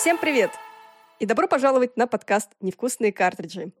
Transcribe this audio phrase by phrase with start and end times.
[0.00, 0.52] Всем привет!
[1.18, 3.72] И добро пожаловать на подкаст «Невкусные картриджи».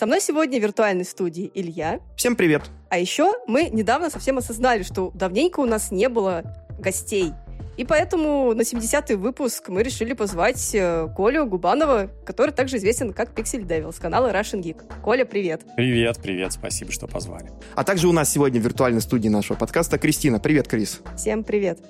[0.00, 2.00] Со мной сегодня в виртуальной студии Илья.
[2.16, 2.62] Всем привет!
[2.88, 6.44] А еще мы недавно совсем осознали, что давненько у нас не было
[6.78, 7.34] гостей.
[7.76, 13.38] И поэтому на 70-й выпуск мы решили позвать э, Колю Губанова, который также известен как
[13.38, 14.82] Pixel Devil с канала Russian Geek.
[15.02, 15.60] Коля, привет!
[15.76, 17.50] Привет, привет, спасибо, что позвали.
[17.74, 20.40] А также у нас сегодня в виртуальной студии нашего подкаста Кристина.
[20.40, 21.02] Привет, Крис!
[21.18, 21.80] Всем привет!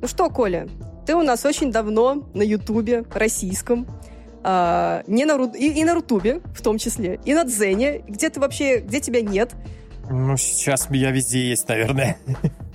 [0.00, 0.68] Ну что, Коля,
[1.06, 3.86] ты у нас очень давно на Ютубе российском,
[4.42, 8.40] а, не на, и, и на Рутубе в том числе, и на Дзене, где ты
[8.40, 9.54] вообще, где тебя нет.
[10.08, 12.16] Ну, сейчас я везде есть, наверное.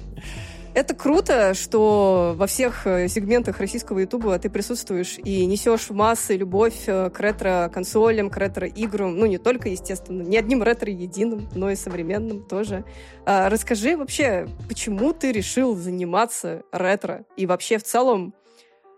[0.75, 6.83] Это круто, что во всех э, сегментах российского Ютуба ты присутствуешь и несешь массы любовь
[6.87, 9.17] э, к ретро-консолям, к ретро-играм.
[9.17, 12.83] Ну, не только, естественно, не одним ретро-единым, но и современным тоже.
[13.25, 18.33] А, расскажи вообще, почему ты решил заниматься ретро и вообще в целом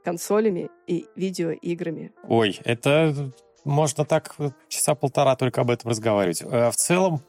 [0.04, 2.12] консолями и видеоиграми?
[2.28, 3.32] Ой, это
[3.64, 4.36] можно так
[4.68, 6.42] часа полтора только об этом разговаривать.
[6.42, 7.22] Э, в целом,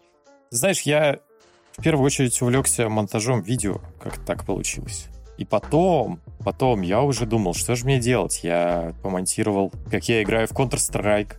[0.48, 1.20] знаешь, я
[1.78, 5.06] в первую очередь увлекся монтажом видео, как так получилось.
[5.36, 8.40] И потом, потом я уже думал, что же мне делать.
[8.42, 11.34] Я помонтировал, как я играю в Counter-Strike.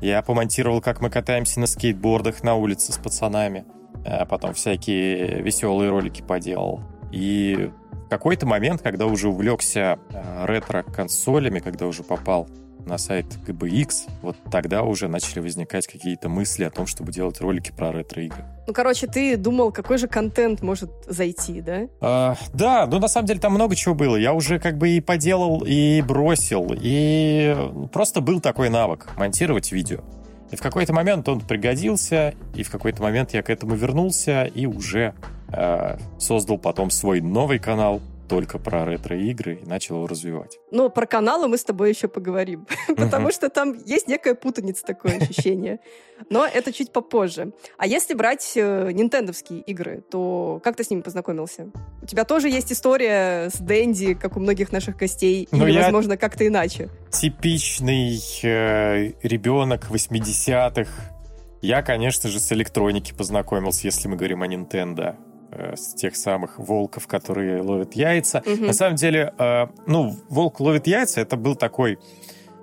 [0.00, 3.66] Я помонтировал, как мы катаемся на скейтбордах на улице с пацанами.
[4.06, 6.80] А потом всякие веселые ролики поделал.
[7.12, 12.48] И в какой-то момент, когда уже увлекся э, ретро-консолями, когда уже попал
[12.86, 17.72] на сайт GBX, вот тогда уже начали возникать какие-то мысли о том, чтобы делать ролики
[17.72, 18.44] про ретро-игры.
[18.66, 21.82] Ну, короче, ты думал, какой же контент может зайти, да?
[22.00, 24.16] А, да, ну, на самом деле, там много чего было.
[24.16, 27.56] Я уже как бы и поделал, и бросил, и
[27.92, 30.00] просто был такой навык— монтировать видео.
[30.50, 34.66] И в какой-то момент он пригодился, и в какой-то момент я к этому вернулся и
[34.66, 35.14] уже
[35.48, 40.58] э, создал потом свой новый канал, только про ретро-игры и начал его развивать.
[40.70, 42.66] Но про каналы мы с тобой еще поговорим,
[42.96, 45.80] потому что там есть некая путаница, такое ощущение.
[46.30, 47.52] Но это чуть попозже.
[47.76, 51.70] А если брать э, нинтендовские игры, то как ты с ними познакомился?
[52.02, 56.16] У тебя тоже есть история с Дэнди, как у многих наших гостей, Но или, возможно,
[56.16, 56.88] как-то иначе?
[57.10, 60.90] Типичный э, ребенок 80-х.
[61.62, 65.16] Я, конечно же, с электроники познакомился, если мы говорим о Nintendo.
[65.50, 68.42] Э, с тех самых волков, которые ловят яйца.
[68.44, 68.64] Угу.
[68.66, 71.98] На самом деле, э, ну, волк ловит яйца, это был такой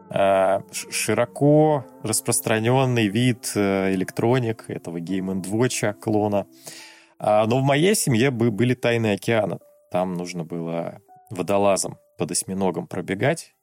[0.10, 6.48] э, широко распространенный вид электроник этого Game Watch клона.
[7.18, 9.60] А, но в моей семье были тайны океана.
[9.92, 11.00] Там нужно было
[11.30, 13.54] водолазом под осьминогом пробегать,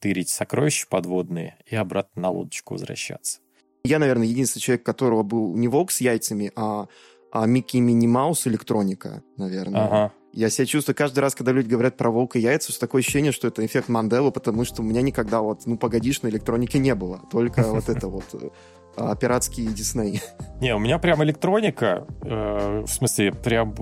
[0.00, 3.40] тырить сокровища подводные и обратно на лодочку возвращаться.
[3.84, 6.86] Я, наверное, единственный человек, которого был не волк с яйцами, а
[7.32, 9.84] а Микки и Мини Маус электроника, наверное.
[9.84, 10.12] Ага.
[10.32, 13.32] Я себя чувствую каждый раз, когда люди говорят про волка и яйца, что такое ощущение,
[13.32, 16.94] что это эффект Манделы, потому что у меня никогда вот, ну, погодишь, на электронике не
[16.94, 17.22] было.
[17.30, 18.52] Только вот это вот
[18.96, 20.20] а, пиратский Дисней.
[20.60, 23.74] Не, у меня прям электроника, э, в смысле, прям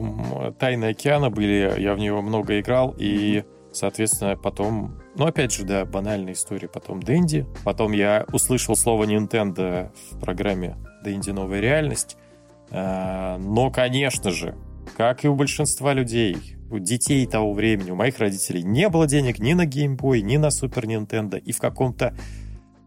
[0.59, 5.84] Тайны океана были, я в него много играл, и, соответственно, потом, ну, опять же, да,
[5.84, 12.26] банальная история, потом Дэнди, потом я услышал слово Nintendo в программе Дэнди Новая реальность, Э,
[12.71, 14.56] но, конечно же,
[14.97, 16.37] как и у большинства людей,
[16.71, 20.37] у детей того времени, у моих родителей, не было денег ни на Game Boy, ни
[20.37, 21.38] на Super Nintendo.
[21.38, 22.15] И в каком-то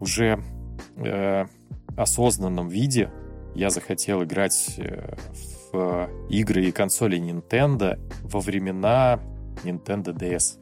[0.00, 0.42] уже
[0.96, 1.46] э,
[1.96, 3.10] осознанном виде
[3.54, 5.14] я захотел играть э,
[5.72, 9.20] в игры и консоли Nintendo во времена
[9.64, 10.58] Nintendo DS.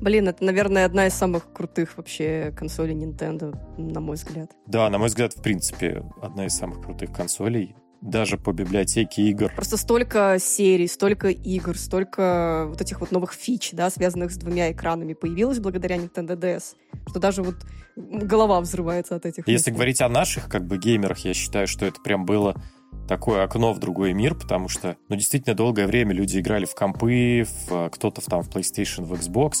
[0.00, 4.50] Блин, это, наверное, одна из самых крутых вообще консолей Nintendo, на мой взгляд.
[4.66, 9.50] Да, на мой взгляд, в принципе, одна из самых крутых консолей даже по библиотеке игр.
[9.54, 14.70] Просто столько серий, столько игр, столько вот этих вот новых фич, да, связанных с двумя
[14.70, 16.74] экранами, появилось благодаря Nintendo DS,
[17.08, 17.56] что даже вот
[17.96, 19.48] голова взрывается от этих.
[19.48, 19.72] Если мыслей.
[19.72, 22.60] говорить о наших как бы геймерах, я считаю, что это прям было
[23.08, 27.46] такое окно в другой мир, потому что, ну, действительно, долгое время люди играли в компы,
[27.68, 29.58] в, кто-то там в PlayStation, в Xbox,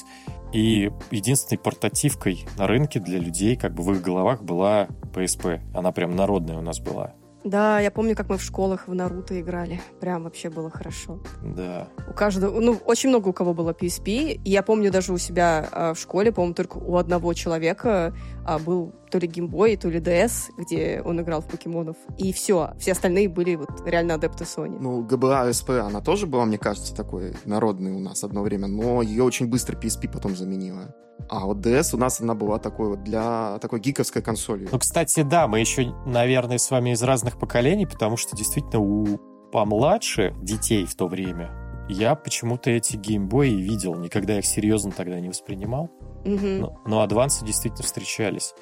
[0.52, 5.60] и единственной портативкой на рынке для людей, как бы в их головах была PSP.
[5.74, 7.14] Она прям народная у нас была.
[7.44, 9.80] Да, я помню, как мы в школах в Наруто играли.
[10.00, 11.18] Прям вообще было хорошо.
[11.42, 11.88] Да.
[12.08, 14.40] У каждого, ну, очень много у кого было PSP.
[14.42, 18.14] И я помню даже у себя а, в школе, по-моему, только у одного человека
[18.44, 21.96] а, был то ли геймбой, то ли DS, где он играл в покемонов.
[22.18, 22.72] И все.
[22.78, 24.76] Все остальные были вот реально адепты Sony.
[24.80, 29.02] Ну, ГБА СП, она тоже была, мне кажется, такой народной у нас одно время, но
[29.02, 30.94] ее очень быстро PSP потом заменила.
[31.28, 34.68] А вот DS у нас она была такой вот для такой гиковской консоли.
[34.70, 39.18] Ну, кстати, да, мы еще, наверное, с вами из разных поколений, потому что действительно у
[39.52, 41.50] помладше детей в то время
[41.88, 45.90] я почему-то эти геймбои видел, никогда их серьезно тогда не воспринимал.
[46.24, 46.46] Угу.
[46.46, 48.54] Но, но адвансы действительно встречались.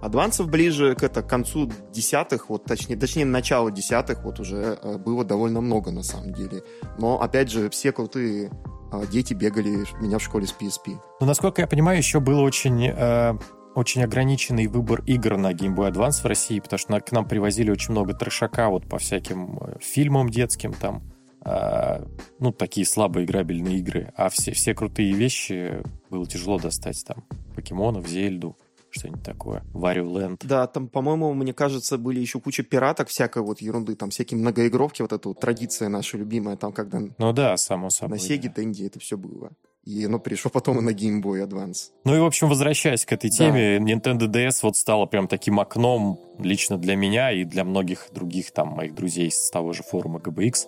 [0.00, 4.98] Адвансов ближе к, это, к концу десятых, вот точнее, точнее начало десятых, вот уже э,
[4.98, 6.62] было довольно много на самом деле.
[6.98, 8.52] Но опять же, все крутые
[8.92, 10.96] э, дети бегали меня в школе с PSP.
[11.20, 13.34] Ну, насколько я понимаю, еще было очень э,
[13.74, 17.70] очень ограниченный выбор игр на Game Boy Advance в России, потому что к нам привозили
[17.70, 21.02] очень много трешака вот по всяким э, фильмам детским там,
[21.44, 27.24] ну, такие слабые играбельные игры, а все, все крутые вещи было тяжело достать там.
[27.54, 28.56] Покемонов, Зельду
[28.90, 29.62] что-нибудь такое.
[29.74, 30.38] Wario Land.
[30.44, 35.02] Да, там, по-моему, мне кажется, были еще куча пираток, всякой вот ерунды, там всякие многоигровки,
[35.02, 37.00] вот эта вот традиция наша любимая, там, когда...
[37.18, 38.18] Ну да, само собой.
[38.18, 38.62] На Sega да.
[38.62, 39.50] Dendy это все было.
[39.84, 41.90] И оно пришло потом и на Game Boy Advance.
[42.04, 43.84] Ну и, в общем, возвращаясь к этой теме, да.
[43.84, 48.68] Nintendo DS вот стала прям таким окном лично для меня и для многих других там
[48.68, 50.66] моих друзей с того же форума GBX,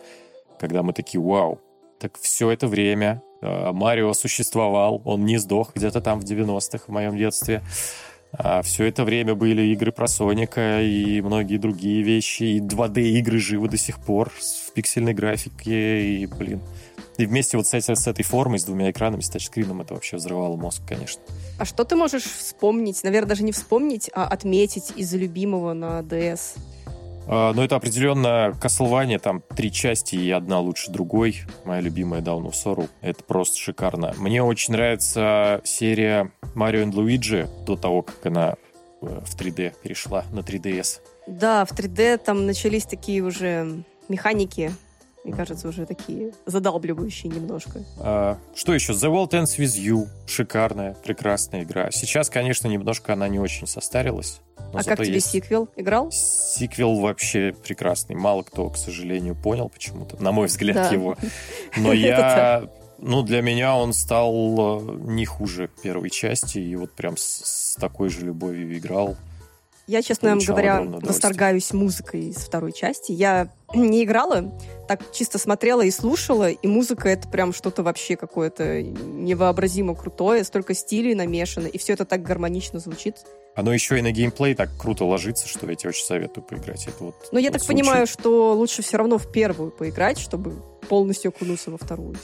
[0.61, 1.59] когда мы такие, вау,
[1.99, 6.89] так все это время э, Марио существовал, он не сдох где-то там в 90-х в
[6.89, 7.63] моем детстве.
[8.33, 13.69] А все это время были игры про Соника и многие другие вещи, и 2D-игры живы
[13.69, 16.61] до сих пор в пиксельной графике, и, блин,
[17.17, 20.57] и вместе вот с, с этой формой, с двумя экранами, с тачскрином, это вообще взрывало
[20.57, 21.21] мозг, конечно.
[21.59, 26.57] А что ты можешь вспомнить, наверное, даже не вспомнить, а отметить из любимого на DS?
[27.33, 31.43] А, ну, это определенно Castlevania, там три части и одна лучше другой.
[31.65, 32.89] Моя любимая Down of Sorrow.
[33.03, 34.13] Это просто шикарно.
[34.19, 38.57] Мне очень нравится серия Mario and Luigi до того, как она
[39.01, 41.03] э, в 3D перешла на 3DS.
[41.29, 44.73] Да, в 3D там начались такие уже механики
[45.25, 47.85] мне кажется, уже такие задалбливающие немножко.
[47.99, 48.93] А, что еще?
[48.93, 50.09] The World Ends With You.
[50.27, 51.91] Шикарная, прекрасная игра.
[51.91, 54.41] Сейчас, конечно, немножко она не очень состарилась.
[54.73, 55.31] А как тебе есть...
[55.31, 55.69] сиквел?
[55.77, 56.11] Играл?
[56.11, 58.17] Сиквел вообще прекрасный.
[58.17, 60.89] Мало кто, к сожалению, понял почему-то, на мой взгляд, да.
[60.91, 61.17] его.
[61.77, 62.69] Но я...
[63.03, 64.33] Ну, для меня он стал
[64.83, 69.17] э, не хуже первой части, и вот прям с, с такой же любовью играл.
[69.87, 73.13] Я, честно говоря, восторгаюсь музыкой из второй части.
[73.13, 74.53] Я не играла,
[74.89, 80.75] так чисто смотрела и слушала, и музыка это прям что-то вообще какое-то невообразимо крутое, столько
[80.75, 83.17] стилей намешано, и все это так гармонично звучит.
[83.57, 86.87] Оно еще и на геймплей так круто ложится, что я тебе очень советую поиграть.
[86.87, 87.83] Это вот, Но я вот так случай.
[87.83, 92.17] понимаю, что лучше все равно в первую поиграть, чтобы полностью окунуться во вторую.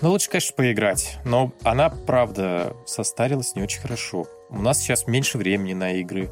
[0.00, 1.16] Ну, лучше, конечно, поиграть.
[1.24, 4.28] Но она, правда, состарилась не очень хорошо.
[4.50, 6.30] У нас сейчас меньше времени на игры.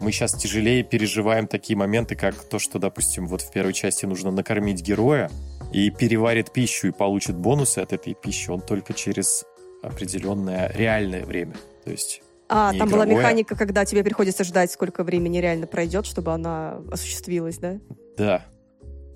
[0.00, 4.32] Мы сейчас тяжелее переживаем такие моменты, как то, что, допустим, вот в первой части нужно
[4.32, 5.30] накормить героя
[5.72, 9.44] и переварит пищу и получит бонусы от этой пищи он только через
[9.82, 11.54] определенное реальное время.
[11.84, 13.06] То есть а, там игровое.
[13.06, 17.78] была механика, когда тебе приходится ждать, сколько времени реально пройдет, чтобы она осуществилась, да?
[18.16, 18.46] Да.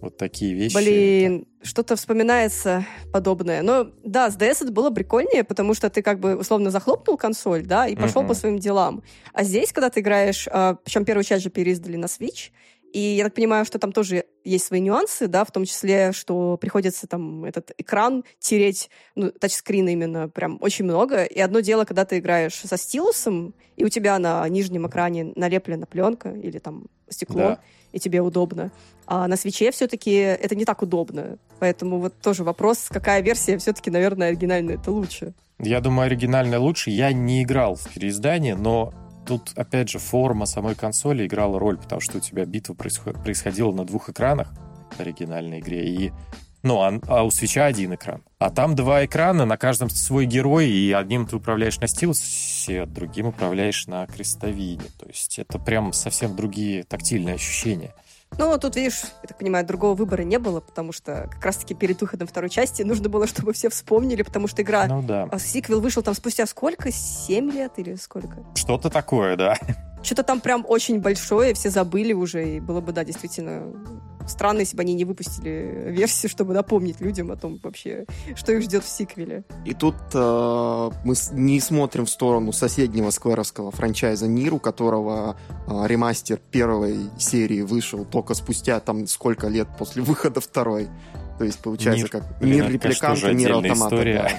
[0.00, 0.74] Вот такие вещи.
[0.74, 3.62] Блин, что-то вспоминается подобное.
[3.62, 7.64] Но да, с DS это было прикольнее, потому что ты как бы условно захлопнул консоль,
[7.64, 8.28] да, и пошел uh-huh.
[8.28, 9.02] по своим делам.
[9.32, 12.50] А здесь, когда ты играешь, а, причем первую часть же переиздали на Switch,
[12.92, 16.56] и я так понимаю, что там тоже есть свои нюансы, да, в том числе, что
[16.56, 21.24] приходится там этот экран тереть, ну, тачскрин именно, прям очень много.
[21.24, 25.84] И одно дело, когда ты играешь со стилусом, и у тебя на нижнем экране налеплена
[25.84, 27.60] пленка или там стекло, да.
[27.96, 28.70] И тебе удобно.
[29.06, 31.38] А на свече все-таки это не так удобно.
[31.58, 35.32] Поэтому вот тоже вопрос, какая версия все-таки, наверное, оригинальная это лучше.
[35.58, 36.90] Я думаю, оригинальная лучше.
[36.90, 38.92] Я не играл в переиздание, но
[39.26, 43.86] тут, опять же, форма самой консоли играла роль, потому что у тебя битва происходила на
[43.86, 44.52] двух экранах
[44.96, 46.12] в оригинальной игре, и
[46.66, 48.22] ну, а, а у свеча один экран.
[48.38, 52.86] А там два экрана, на каждом свой герой, и одним ты управляешь на стилусе, а
[52.86, 54.84] другим управляешь на крестовине.
[54.98, 57.94] То есть это прям совсем другие тактильные ощущения.
[58.38, 62.00] Ну, тут, видишь, я так понимаю, другого выбора не было, потому что как раз-таки перед
[62.00, 64.86] выходом второй части нужно было, чтобы все вспомнили, потому что игра...
[64.86, 65.28] Ну да.
[65.30, 66.90] А, сиквел вышел там спустя сколько?
[66.90, 68.44] Семь лет или сколько?
[68.54, 69.56] Что-то такое, да.
[70.06, 73.72] Что-то там прям очень большое, все забыли уже, и было бы, да, действительно
[74.28, 78.62] странно, если бы они не выпустили версию, чтобы напомнить людям о том вообще, что их
[78.62, 79.42] ждет в сиквеле.
[79.64, 85.36] И тут э, мы не смотрим в сторону соседнего скверовского франчайза Нир, у которого
[85.66, 90.88] э, ремастер первой серии вышел только спустя там сколько лет после выхода второй.
[91.38, 94.04] То есть получается Нир, как Нир репликанта, Нир автомата.
[94.04, 94.30] Да.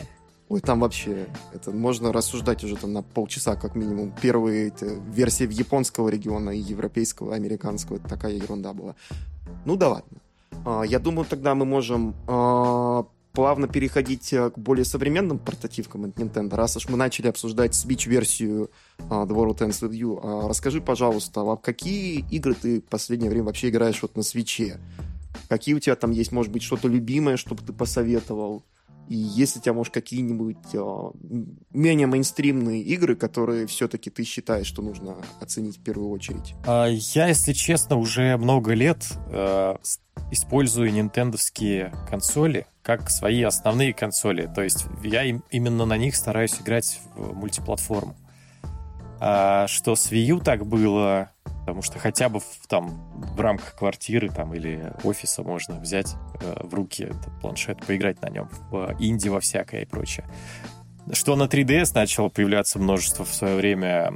[0.50, 4.14] Ой, там вообще, это можно рассуждать уже там на полчаса как минимум.
[4.22, 4.72] Первые
[5.12, 8.96] версии в японского региона и европейского, американского, это такая ерунда была.
[9.66, 10.20] Ну да ладно.
[10.66, 13.06] А, я думаю, тогда мы можем а,
[13.38, 16.56] плавно переходить э, к более современным портативкам от Nintendo.
[16.56, 21.42] Раз уж мы начали обсуждать Switch-версию uh, The World Ends With You, uh, расскажи, пожалуйста,
[21.42, 24.76] а какие игры ты в последнее время вообще играешь вот на Switch?
[25.50, 28.64] Какие у тебя там есть, может быть, что-то любимое, чтобы ты посоветовал?
[29.08, 31.12] И есть у тебя, может, какие-нибудь э,
[31.72, 36.56] менее мейнстримные игры, которые все-таки ты считаешь, что нужно оценить в первую очередь?
[36.66, 39.76] А, я, если честно, уже много лет э,
[40.32, 44.50] использую нинтендовские консоли как свои основные консоли.
[44.54, 48.16] То есть я им, именно на них стараюсь играть в мультиплатформу.
[49.20, 51.32] А что с Wii U так было,
[51.68, 56.66] потому что хотя бы в, там, в рамках квартиры там, или офиса можно взять э,
[56.66, 60.26] в руки этот планшет, поиграть на нем в инди во всякое и прочее.
[61.12, 64.14] Что на 3DS начало появляться множество в свое время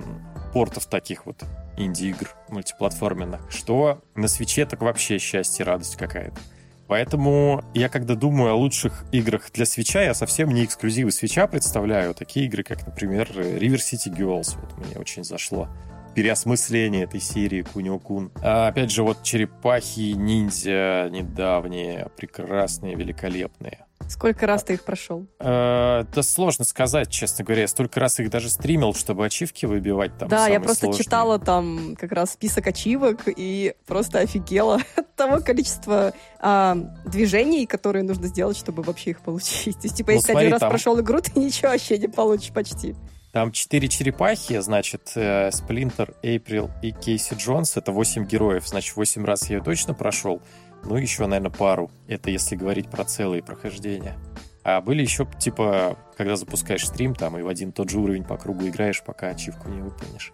[0.53, 1.43] портов таких вот
[1.75, 6.39] инди-игр мультиплатформенных, что на свече так вообще счастье, радость какая-то.
[6.88, 12.13] Поэтому я, когда думаю о лучших играх для свеча, я совсем не эксклюзивы свеча представляю.
[12.13, 14.58] Такие игры, как, например, River City Girls.
[14.58, 15.67] Вот мне очень зашло.
[16.15, 18.32] Переосмысление этой серии Кунио-кун.
[18.41, 23.86] А, опять же, вот черепахи, ниндзя недавние, прекрасные, великолепные.
[24.12, 25.25] Сколько раз ты их прошел?
[25.39, 27.62] Э, да сложно сказать, честно говоря.
[27.62, 30.27] Я столько раз их даже стримил, чтобы ачивки выбивать там.
[30.27, 31.03] Да, я просто сложные.
[31.03, 36.75] читала там как раз список ачивок и просто офигела от того количества а,
[37.06, 39.75] движений, которые нужно сделать, чтобы вообще их получить.
[39.80, 40.70] То есть, типа, ну, если смотри, один раз там...
[40.70, 42.96] прошел игру, ты ничего вообще не получишь почти.
[43.31, 45.07] Там четыре черепахи, значит,
[45.51, 47.77] Сплинтер, Эйприл и Кейси Джонс.
[47.77, 48.67] Это восемь героев.
[48.67, 50.41] Значит, восемь раз я ее точно прошел.
[50.83, 51.91] Ну, еще, наверное, пару.
[52.07, 54.17] Это если говорить про целые прохождения.
[54.63, 58.38] А были еще, типа, когда запускаешь стрим, там, и в один тот же уровень по
[58.38, 60.33] кругу играешь, пока ачивку не выполнишь.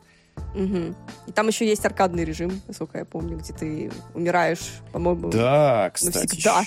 [0.55, 0.95] Угу.
[1.27, 6.17] И там еще есть аркадный режим, насколько я помню, где ты умираешь, по-моему, Да, кстати.
[6.17, 6.63] Навсегда.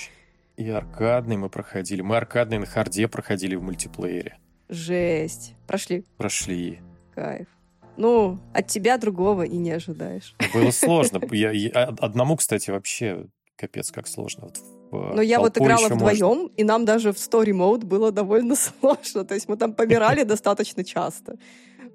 [0.56, 2.02] И аркадный мы проходили.
[2.02, 4.38] Мы аркадный на харде проходили в мультиплеере.
[4.70, 5.56] Жесть.
[5.66, 6.04] Прошли?
[6.16, 6.80] Прошли.
[7.14, 7.48] Кайф.
[7.96, 10.34] Ну, от тебя другого и не ожидаешь.
[10.54, 11.20] Было сложно.
[11.32, 14.44] Я, я, одному, кстати, вообще капец, как сложно.
[14.92, 16.52] Вот Но я вот играла вдвоем, можно...
[16.56, 19.24] и нам даже в story mode было довольно сложно.
[19.24, 21.36] То есть мы там помирали достаточно часто.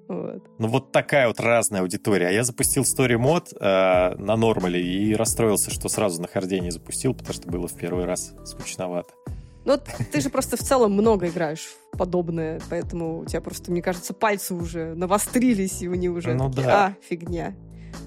[0.06, 0.44] Вот.
[0.58, 2.28] Ну вот такая вот разная аудитория.
[2.28, 6.70] А я запустил story мод э, на нормале и расстроился, что сразу на харде не
[6.70, 9.12] запустил, потому что было в первый раз скучновато.
[9.64, 9.76] Ну,
[10.12, 14.54] ты же просто в целом много играешь подобное, поэтому у тебя просто, мне кажется, пальцы
[14.54, 16.86] уже навострились, и они уже ну, такие, да.
[16.86, 17.54] а, фигня.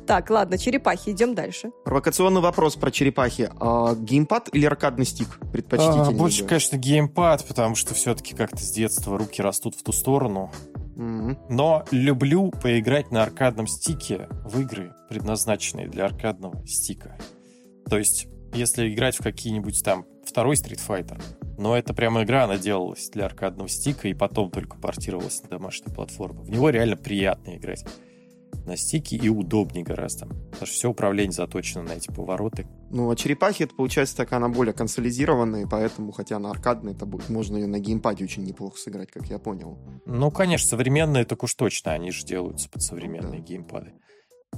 [0.05, 1.72] Так, ладно, черепахи, идем дальше.
[1.86, 3.50] Провокационный вопрос про черепахи.
[3.60, 6.10] А, геймпад или аркадный стик предпочтительнее?
[6.10, 10.51] А, больше, конечно, геймпад, потому что все-таки как-то с детства руки растут в ту сторону.
[10.96, 11.38] Mm-hmm.
[11.50, 17.17] Но люблю поиграть на аркадном стике в игры, предназначенные для аркадного стика.
[17.89, 21.22] То есть, если играть в какие-нибудь там второй Street Fighter,
[21.60, 25.94] но это прямо игра, она делалась для аркадного стика и потом только портировалась на домашнюю
[25.94, 26.42] платформу.
[26.42, 27.86] В него реально приятно играть
[28.66, 30.28] на стике и удобнее гораздо.
[30.28, 32.68] Потому что все управление заточено на эти повороты.
[32.92, 37.30] Ну, а черепахи, это получается такая, она более консолидированная, поэтому, хотя она аркадная, это будет,
[37.30, 39.78] можно ее на геймпаде очень неплохо сыграть, как я понял.
[40.06, 43.46] Ну, конечно, современные так уж точно, они же делаются под современные да.
[43.46, 43.94] геймпады.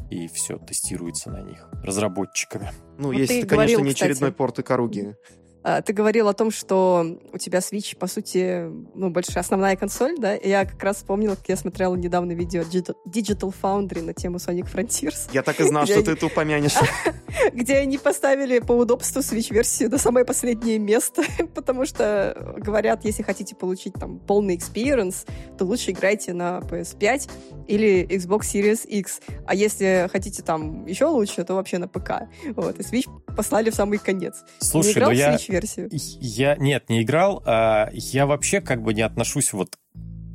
[0.10, 2.72] И все тестируется на них разработчиками.
[2.98, 4.34] Ну, вот если это, конечно, говорил, не очередной кстати.
[4.34, 5.16] порт Икаруги.
[5.16, 5.41] А,
[5.86, 8.66] ты говорил о том, что у тебя Switch, по сути,
[8.96, 10.36] ну, больше основная консоль, да?
[10.36, 14.72] И я как раз вспомнила, как я смотрела недавно видео Digital Foundry на тему Sonic
[14.74, 15.30] Frontiers.
[15.32, 16.76] Я так и знал, что ты это упомянешь.
[17.54, 21.24] Где они поставили по удобству Switch-версию на самое последнее место,
[21.56, 25.28] потому что говорят, если хотите получить там полный experience,
[25.58, 27.30] то лучше играйте на PS5
[27.68, 29.22] или Xbox Series X.
[29.46, 32.24] А если хотите там еще лучше, то вообще на ПК.
[32.56, 32.80] Вот.
[32.80, 34.44] И Switch послали в самый конец.
[34.60, 35.90] Слушай, ну я версию?
[35.92, 37.44] Я, нет, не играл.
[37.46, 39.78] А я вообще как бы не отношусь вот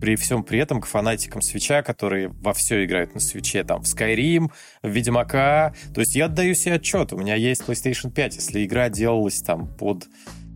[0.00, 3.86] при всем при этом к фанатикам свеча, которые во все играют на свече, там, в
[3.86, 4.50] Skyrim,
[4.82, 5.74] в Ведьмака.
[5.94, 9.74] То есть я отдаю себе отчет, у меня есть PlayStation 5, если игра делалась там
[9.76, 10.06] под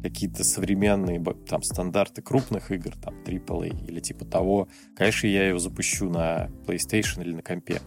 [0.02, 6.08] какие-то современные там стандарты крупных игр, там, AAA или типа того, конечно, я ее запущу
[6.08, 7.80] на PlayStation или на компе.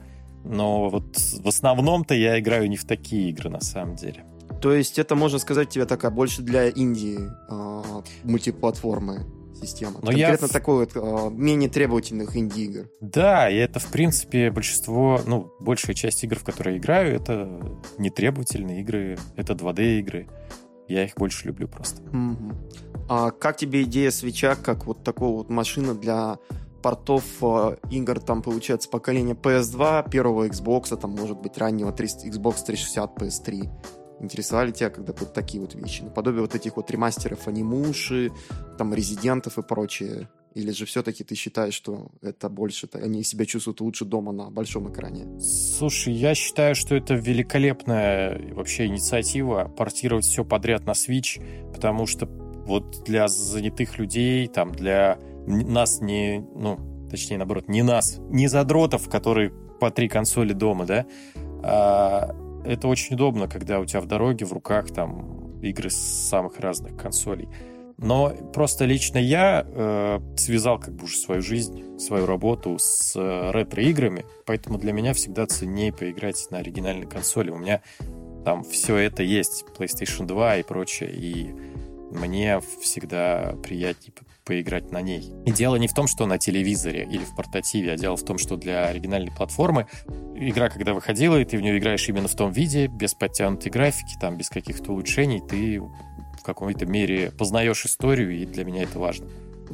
[0.44, 4.26] Но вот в основном-то я играю не в такие игры, на самом деле.
[4.64, 9.26] То есть это, можно сказать, тебе такая больше для Индии э, мультиплатформы
[9.62, 9.96] система.
[9.96, 10.52] Но Конкретно я...
[10.54, 12.88] такой вот э, менее требовательных инди-игр.
[13.02, 17.60] Да, и это, в принципе, большинство, ну, большая часть игр, в которые я играю, это
[17.98, 20.30] нетребовательные игры, это 2D-игры.
[20.88, 22.02] Я их больше люблю просто.
[22.02, 22.54] Угу.
[23.10, 26.38] А как тебе идея свеча, как вот такого вот машина для
[26.82, 32.64] портов э, игр, там, получается, поколения PS2, первого Xbox, там, может быть, раннего 300, Xbox
[32.66, 33.70] 360, PS3
[34.20, 36.02] интересовали тебя когда вот такие вот вещи?
[36.02, 38.32] Наподобие вот этих вот ремастеров анимуши,
[38.78, 40.30] там, резидентов и прочее.
[40.54, 44.92] Или же все-таки ты считаешь, что это больше, они себя чувствуют лучше дома на большом
[44.92, 45.40] экране?
[45.40, 51.42] Слушай, я считаю, что это великолепная вообще инициатива портировать все подряд на Switch,
[51.74, 55.18] потому что вот для занятых людей, там, для
[55.48, 61.06] нас не, ну, точнее, наоборот, не нас, не задротов, которые по три консоли дома, да,
[61.64, 66.60] а это очень удобно, когда у тебя в дороге, в руках там игры с самых
[66.60, 67.50] разных консолей.
[67.98, 73.52] Но просто лично я э, связал как бы уже свою жизнь, свою работу с э,
[73.52, 77.52] ретро-играми, поэтому для меня всегда ценнее поиграть на оригинальной консоли.
[77.52, 77.82] У меня
[78.44, 81.54] там все это есть, PlayStation 2 и прочее, и
[82.12, 85.34] мне всегда приятнее поиграть на ней.
[85.46, 88.38] И дело не в том, что на телевизоре или в портативе, а дело в том,
[88.38, 89.88] что для оригинальной платформы
[90.36, 94.16] игра, когда выходила, и ты в нее играешь именно в том виде, без подтянутой графики,
[94.20, 99.28] там, без каких-то улучшений, ты в какой-то мере познаешь историю, и для меня это важно.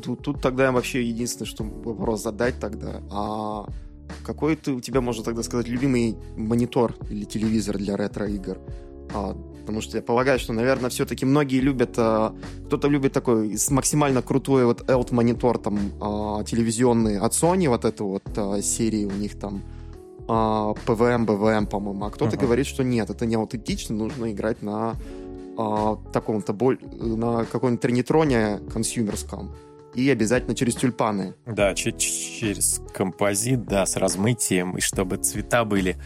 [0.03, 3.67] Тут, тут тогда вообще единственное, что вопрос задать тогда, а
[4.23, 8.59] какой ты, у тебя, можно тогда сказать, любимый монитор или телевизор для ретро-игр?
[9.13, 12.34] А, потому что я полагаю, что, наверное, все-таки многие любят, а,
[12.68, 18.24] кто-то любит такой максимально крутой вот ELT-монитор там а, телевизионный от Sony, вот эту вот
[18.36, 19.63] а, серии у них там
[20.28, 22.39] а, PVM, BVM, по-моему, а кто-то uh-huh.
[22.39, 24.96] говорит, что нет, это не аутентично, нужно играть на
[25.58, 29.51] а, таком-то боль, на каком-нибудь тринитроне консюмерском
[29.94, 31.34] и обязательно через тюльпаны.
[31.46, 35.98] Да, через композит, да, с размытием, и чтобы цвета были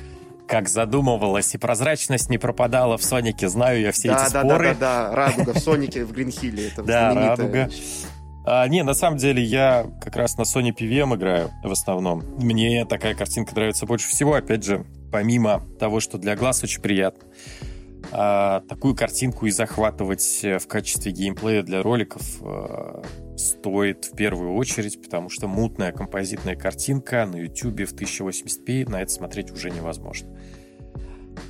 [0.48, 3.48] как задумывалось, и прозрачность не пропадала в Сонике.
[3.48, 4.68] Знаю я все да, эти да, споры.
[4.68, 6.68] Да, да, да, радуга в Сонике, в Гринхилле.
[6.68, 7.70] Это да, радуга.
[8.46, 12.24] А, не, на самом деле я как раз на Sony PVM играю в основном.
[12.38, 17.24] Мне такая картинка нравится больше всего, опять же, помимо того, что для глаз очень приятно.
[18.12, 23.02] А, такую картинку и захватывать э, в качестве геймплея для роликов а,
[23.38, 29.12] стоит в первую очередь, потому что мутная композитная картинка на YouTube в 1080p на это
[29.12, 30.30] смотреть уже невозможно.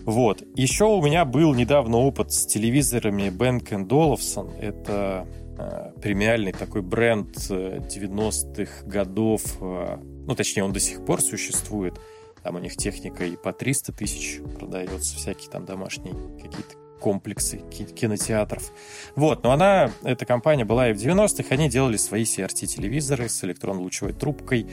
[0.06, 0.44] Вот.
[0.56, 4.58] Еще у меня был недавно опыт с телевизорами Bank Olufsen.
[4.60, 9.42] Это э, премиальный такой бренд 90-х э, годов.
[9.62, 12.00] Э, ну, точнее, он до сих пор существует.
[12.44, 17.58] Там у них техника и по 300 тысяч продается, всякие там домашние какие-то комплексы
[17.96, 18.72] кинотеатров.
[19.18, 24.14] Вот, но она, эта компания была и в 90-х, они делали свои CRT-телевизоры с электронно-лучевой
[24.14, 24.68] трубкой.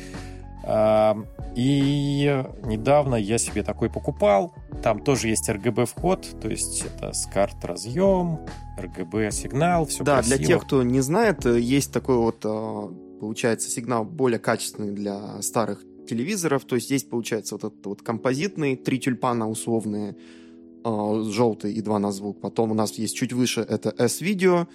[0.62, 1.16] А,
[1.57, 4.55] и недавно я себе такой покупал.
[4.81, 8.47] Там тоже есть RGB вход, то есть это с карт разъем,
[8.79, 10.37] RGB сигнал, все Да, красиво.
[10.37, 15.83] для тех, кто не знает, есть такой вот, а, получается, сигнал более качественный для старых
[16.09, 16.64] телевизоров.
[16.64, 20.39] То есть есть, получается, вот этот вот композитный, три тюльпана условные, э,
[20.85, 22.40] желтый и два на звук.
[22.40, 24.66] Потом у нас есть чуть выше это S-видео,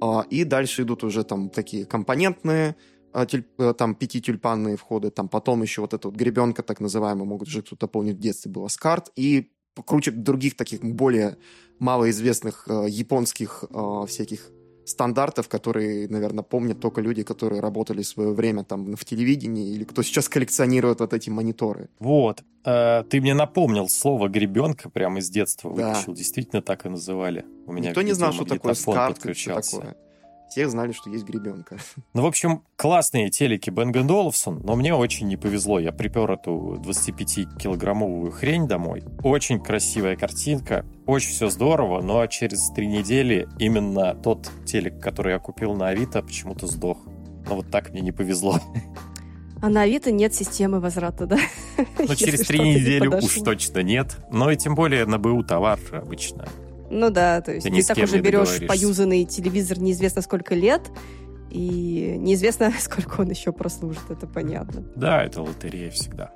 [0.00, 2.74] э, и дальше идут уже там такие компонентные,
[3.28, 7.48] тюль, э, там пятитюльпанные входы, там потом еще вот эта вот гребенка так называемая, могут
[7.48, 9.50] же кто-то помнить, в детстве с карт, и
[9.86, 11.36] круче других таких более
[11.78, 14.50] малоизвестных э, японских э, всяких
[14.84, 19.84] стандартов, которые, наверное, помнят только люди, которые работали в свое время там в телевидении или
[19.84, 21.88] кто сейчас коллекционирует вот эти мониторы.
[21.98, 22.42] Вот.
[22.64, 25.88] Э, ты мне напомнил слово «гребенка» прямо из детства да.
[25.88, 26.14] вытащил.
[26.14, 27.44] Действительно так и называли.
[27.66, 29.96] У меня Никто не знал, что такое скарт, что такое
[30.52, 31.78] все знали, что есть гребенка.
[32.14, 35.78] Ну, в общем, классные телеки Bang Olufsen, но мне очень не повезло.
[35.78, 39.02] Я припер эту 25-килограммовую хрень домой.
[39.22, 45.38] Очень красивая картинка, очень все здорово, но через три недели именно тот телек, который я
[45.38, 46.98] купил на Авито, почему-то сдох.
[47.48, 48.58] Но вот так мне не повезло.
[49.64, 51.38] А на Авито нет системы возврата, да?
[51.96, 54.16] Ну, через три недели уж точно нет.
[54.32, 56.48] Но и тем более на БУ товар обычно
[56.92, 60.90] ну да, то есть ты, ты так уже берешь поюзанный телевизор неизвестно сколько лет,
[61.50, 64.84] и неизвестно, сколько он еще прослужит, это понятно.
[64.94, 66.32] Да, это лотерея всегда.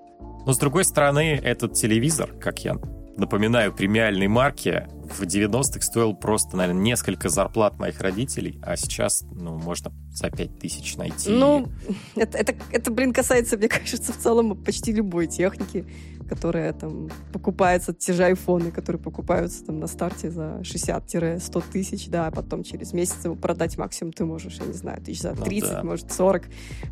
[0.47, 2.77] Но с другой стороны, этот телевизор, как я
[3.17, 9.57] напоминаю, премиальной марки, в 90-х стоил просто, наверное, несколько зарплат моих родителей, а сейчас, ну,
[9.57, 11.31] можно за 5 тысяч найти.
[11.31, 11.69] Ну,
[12.17, 15.87] это, это, это, блин, касается, мне кажется, в целом почти любой техники
[16.27, 22.27] которые там покупаются, те же айфоны, которые покупаются там на старте за 60-100 тысяч, да,
[22.27, 25.69] а потом через месяц его продать максимум ты можешь, я не знаю, тысяч за 30,
[25.71, 25.83] ну, да.
[25.85, 26.43] может, 40.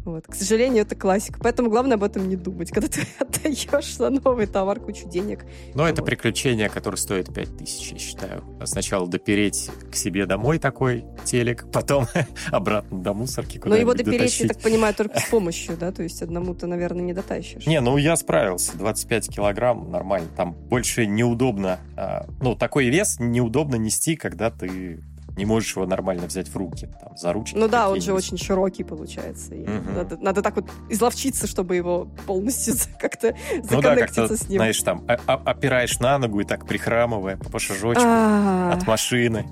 [0.05, 0.27] Вот.
[0.27, 1.39] К сожалению, это классика.
[1.43, 5.45] Поэтому главное об этом не думать, когда ты отдаешь за новый товар кучу денег.
[5.75, 5.89] Но вот.
[5.93, 8.45] это приключение, которое стоит 5 тысяч, я считаю.
[8.65, 12.07] Сначала допереть к себе домой такой телек, потом
[12.51, 14.41] обратно до мусорки Но его допереть, дотащить.
[14.41, 15.93] я так понимаю, только с помощью, да?
[15.93, 17.67] То есть одному ты, наверное, не дотащишь.
[17.67, 18.77] Не, ну я справился.
[18.77, 20.29] 25 5 килограмм нормально.
[20.37, 25.03] Там больше неудобно, а, ну, такой вес неудобно нести, когда ты
[25.37, 27.57] не можешь его нормально взять в руки, там, за ручки.
[27.57, 29.55] Ну да, он же очень широкий получается.
[29.55, 29.93] Угу.
[29.95, 33.35] надо, надо так вот изловчиться, чтобы его полностью как-то
[33.71, 34.59] ну да, как-то, с ним.
[34.59, 38.75] знаешь, там, опираешь на ногу и так прихрамывая по шажочку А-а-а.
[38.75, 39.47] от машины.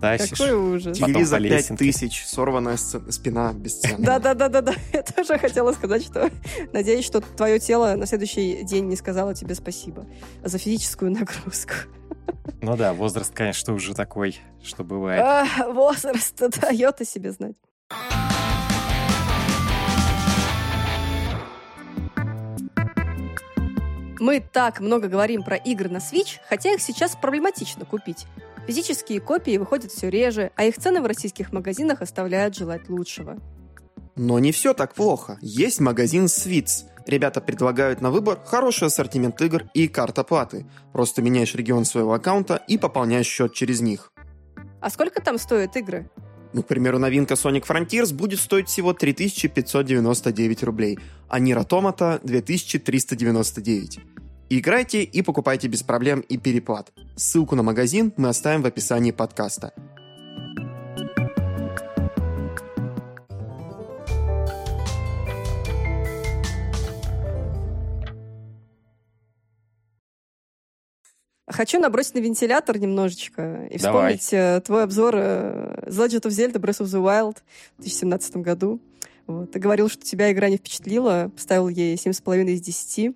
[0.00, 0.30] Тащишь.
[0.30, 0.96] Какой ужас.
[0.96, 3.98] Телевизор 5000, сорванная спина бесценная.
[3.98, 4.74] Да-да-да-да-да.
[4.92, 6.30] Я тоже хотела сказать, что
[6.72, 10.06] надеюсь, что твое тело на следующий день не сказало тебе спасибо
[10.42, 11.74] за физическую нагрузку.
[12.60, 15.22] Ну да, возраст, конечно, уже такой, что бывает.
[15.22, 17.54] А, возраст дает о себе знать.
[24.18, 28.26] Мы так много говорим про игры на Switch, хотя их сейчас проблематично купить.
[28.68, 33.38] Физические копии выходят все реже, а их цены в российских магазинах оставляют желать лучшего.
[34.14, 35.38] Но не все так плохо.
[35.40, 36.84] Есть магазин Switch.
[37.06, 40.66] Ребята предлагают на выбор хороший ассортимент игр и карт оплаты.
[40.92, 44.12] Просто меняешь регион своего аккаунта и пополняешь счет через них.
[44.82, 46.10] А сколько там стоят игры?
[46.52, 50.98] Ну, к примеру, новинка Sonic Frontiers будет стоить всего 3599 рублей,
[51.30, 54.00] а Nier Automata 2399.
[54.50, 56.90] Играйте и покупайте без проблем и переплат.
[57.16, 59.74] Ссылку на магазин мы оставим в описании подкаста.
[71.46, 74.16] Хочу набросить на вентилятор немножечко и Давай.
[74.16, 77.38] вспомнить э, твой обзор э, The Legend of Zelda Breath of the Wild
[77.76, 78.80] в 2017 году.
[79.26, 79.50] Вот.
[79.52, 83.14] Ты говорил, что тебя игра не впечатлила, поставил ей 7,5 из 10.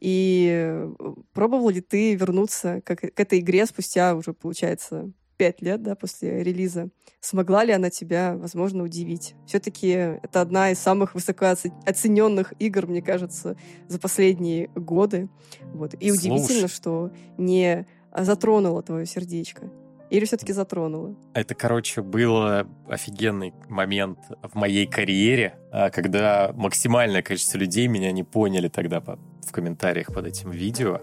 [0.00, 0.94] И э,
[1.32, 6.42] пробовал ли ты вернуться к, к этой игре спустя уже, получается, пять лет, да, после
[6.42, 6.90] релиза?
[7.20, 9.34] Смогла ли она тебя, возможно, удивить?
[9.46, 13.56] Все-таки это одна из самых высокооцененных игр, мне кажется,
[13.88, 15.28] за последние годы.
[15.72, 15.94] Вот.
[15.94, 16.18] И Слушай.
[16.18, 19.70] удивительно, что не затронула твое сердечко.
[20.10, 21.14] Или все-таки затронула?
[21.34, 28.24] Это, короче, был офигенный момент в моей карьере, а, когда максимальное количество людей меня не
[28.24, 31.00] поняли тогда в комментариях под этим видео.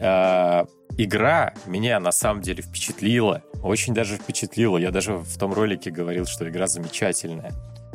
[0.00, 0.66] А,
[0.98, 3.42] игра меня на самом деле впечатлила.
[3.62, 4.78] Очень даже впечатлила.
[4.78, 7.52] Я даже в том ролике говорил, что игра замечательная.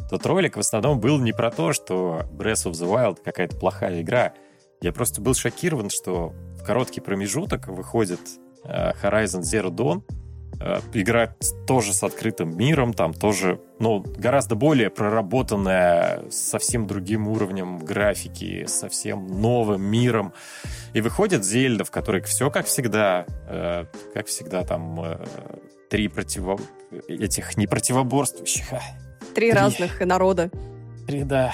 [0.10, 4.02] Тот ролик в основном был не про то, что Breath of the Wild какая-то плохая
[4.02, 4.34] игра.
[4.82, 8.20] Я просто был шокирован, что в короткий промежуток выходит
[8.64, 10.04] а, Horizon Zero Dawn,
[10.94, 18.66] игра тоже с открытым миром, там тоже, ну, гораздо более проработанная, совсем другим уровнем графики,
[18.68, 20.34] совсем новым миром.
[20.94, 25.26] И выходит Зельда, в которой все как всегда, э, как всегда там э,
[25.90, 26.60] три противо...
[27.08, 28.82] этих не противоборствующих, а...
[29.34, 30.52] Три, три разных народа.
[31.08, 31.54] Три, да.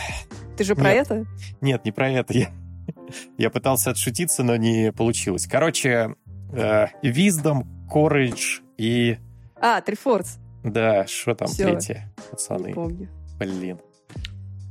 [0.57, 1.25] Ты же про нет, это?
[1.61, 2.33] Нет, не про это.
[2.33, 2.51] Я,
[3.37, 5.47] я пытался отшутиться, но не получилось.
[5.47, 6.15] Короче,
[6.53, 9.17] э, Wisdom, Courage и...
[9.59, 10.37] А, Трифорс.
[10.63, 11.65] Да, что там Все.
[11.65, 12.67] третье, пацаны?
[12.67, 13.09] Не помню.
[13.39, 13.79] Блин.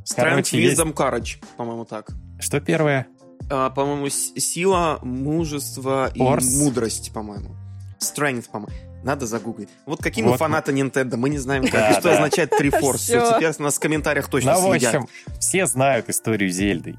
[0.04, 0.80] Strength, Wisdom, есть...
[0.80, 2.10] Courage, по-моему, так.
[2.38, 3.08] Что первое?
[3.50, 6.64] А, по-моему, сила, мужество и Force.
[6.64, 7.56] мудрость, по-моему.
[8.00, 8.95] Strength, по-моему.
[9.02, 9.68] Надо загуглить.
[9.84, 10.32] Вот какие вот.
[10.32, 12.14] мы фанаты Nintendo, мы не знаем, как, да, и что да.
[12.14, 12.96] означает Triforce.
[12.96, 13.24] Все.
[13.24, 14.94] Все, теперь нас в комментариях точно ну, съедят.
[14.94, 16.96] в общем, все знают историю Зельды.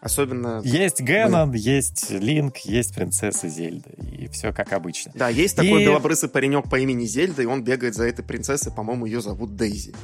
[0.00, 0.60] Особенно...
[0.64, 3.90] Есть Гэнон, есть Линк, есть принцесса Зельда.
[3.90, 5.12] И все как обычно.
[5.14, 5.84] Да, есть такой и...
[5.84, 8.72] белобрысый паренек по имени Зельда, и он бегает за этой принцессой.
[8.72, 9.94] По-моему, ее зовут Дейзи.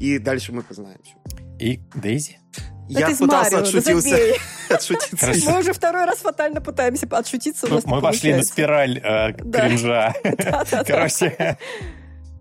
[0.00, 1.14] И дальше мы познаем все.
[1.58, 2.38] И Дейзи?
[2.88, 4.18] Я пытался Марио, отшутился.
[4.70, 5.50] отшутиться.
[5.50, 7.66] Мы уже второй раз фатально пытаемся отшутиться.
[7.68, 10.14] Ну, мы пошли на спираль э, кринжа.
[10.86, 11.58] Короче,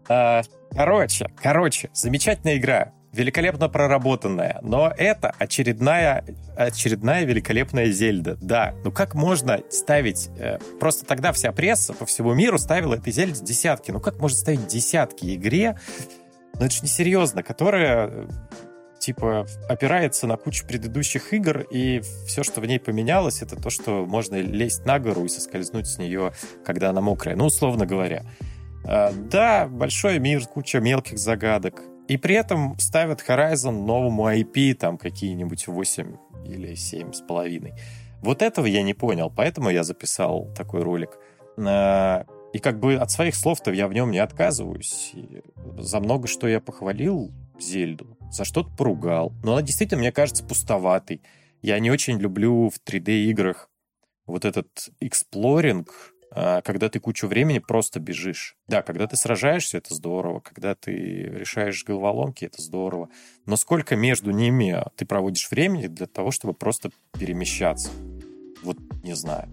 [0.10, 0.41] э,
[0.76, 6.26] короче, короче, замечательная игра великолепно проработанная, но это очередная,
[6.58, 8.38] очередная великолепная Зельда.
[8.41, 10.30] Да, ну как можно ставить...
[10.39, 13.91] Э, просто тогда вся пресса по всему миру ставила этой Зельде десятки.
[13.91, 15.78] Ну как можно ставить десятки игре?
[16.56, 18.28] Ну это же несерьезно, которая
[19.04, 24.06] типа опирается на кучу предыдущих игр, и все, что в ней поменялось, это то, что
[24.06, 26.32] можно лезть на гору и соскользнуть с нее,
[26.63, 27.36] когда она мокрая.
[27.36, 28.24] Ну, условно говоря.
[28.86, 31.82] Э, да, большой мир, куча мелких загадок.
[32.08, 37.74] И при этом ставят Horizon новому IP, там какие-нибудь 8 или 7 с половиной.
[38.22, 41.18] Вот этого я не понял, поэтому я записал такой ролик.
[41.58, 45.12] А, и как бы от своих слов-то я в нем не отказываюсь.
[45.13, 45.42] И
[45.78, 49.34] за много что я похвалил Зельду, за что-то поругал.
[49.44, 51.22] Но она действительно, мне кажется, пустоватой.
[51.62, 53.70] Я не очень люблю в 3D-играх
[54.26, 58.58] вот этот эксплоринг, а, когда ты кучу времени просто бежишь.
[58.68, 60.39] Да, когда ты сражаешься, это здорово.
[60.39, 63.10] Когда ты решаешь головоломки, это здорово.
[63.46, 66.89] Но сколько между ними ты проводишь времени для того, чтобы просто
[67.20, 67.89] перемещаться?
[68.63, 69.48] Вот не знаю.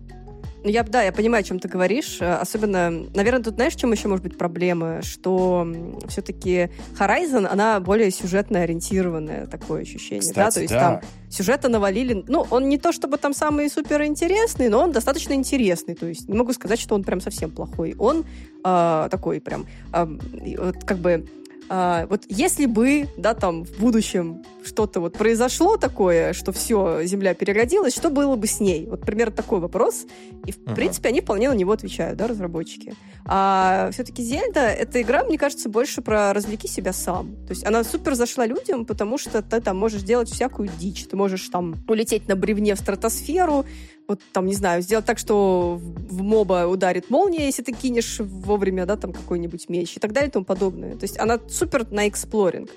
[0.63, 2.19] Ну, я, да, я понимаю, о чем ты говоришь.
[2.21, 5.03] Э, особенно, наверное, тут знаешь, в чем еще может быть проблема?
[5.03, 5.67] Что
[6.09, 10.21] все-таки Horizon, она более сюжетно ориентированная, такое ощущение.
[10.21, 10.51] Кстати, да?
[10.51, 10.81] То есть да.
[10.81, 12.25] там сюжета навалили...
[12.29, 15.95] Ну, он не то чтобы там самый супер интересный, но он достаточно интересный.
[15.95, 17.95] То есть не могу сказать, что он прям совсем плохой.
[17.99, 18.25] Он
[18.65, 19.67] э, такой прям...
[19.93, 20.07] Э,
[20.59, 21.27] вот, как бы
[21.73, 27.33] а, вот если бы, да, там в будущем что-то вот произошло такое, что все, Земля
[27.33, 28.87] переродилась, что было бы с ней?
[28.87, 30.05] Вот примерно такой вопрос.
[30.47, 30.75] И, в uh-huh.
[30.75, 32.95] принципе, они вполне на него отвечают, да, разработчики.
[33.25, 37.37] А все-таки Зельда— это игра, мне кажется, больше про развлеки себя сам.
[37.47, 41.07] То есть она супер зашла людям, потому что ты там можешь делать всякую дичь.
[41.07, 43.65] Ты можешь там улететь на бревне в стратосферу,
[44.11, 48.85] вот там, не знаю, сделать так, что в моба ударит молния, если ты кинешь вовремя,
[48.85, 50.97] да, там какой-нибудь меч и так далее и тому подобное.
[50.97, 52.71] То есть она супер на эксплоринг.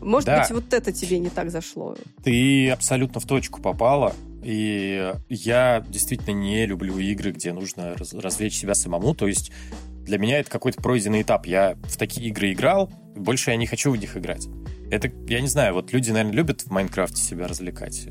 [0.00, 0.40] Может да.
[0.40, 1.94] быть, вот это тебе не так зашло.
[2.24, 4.14] Ты абсолютно в точку попала.
[4.42, 9.14] И я действительно не люблю игры, где нужно раз развлечь себя самому.
[9.14, 9.52] То есть
[10.04, 11.44] для меня это какой-то пройденный этап.
[11.46, 14.48] Я в такие игры играл, больше я не хочу в них играть.
[14.90, 18.08] Это, я не знаю, вот люди, наверное, любят в Майнкрафте себя развлекать.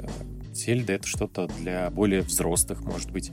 [0.56, 3.32] Зельда— это что-то для более взрослых, может быть,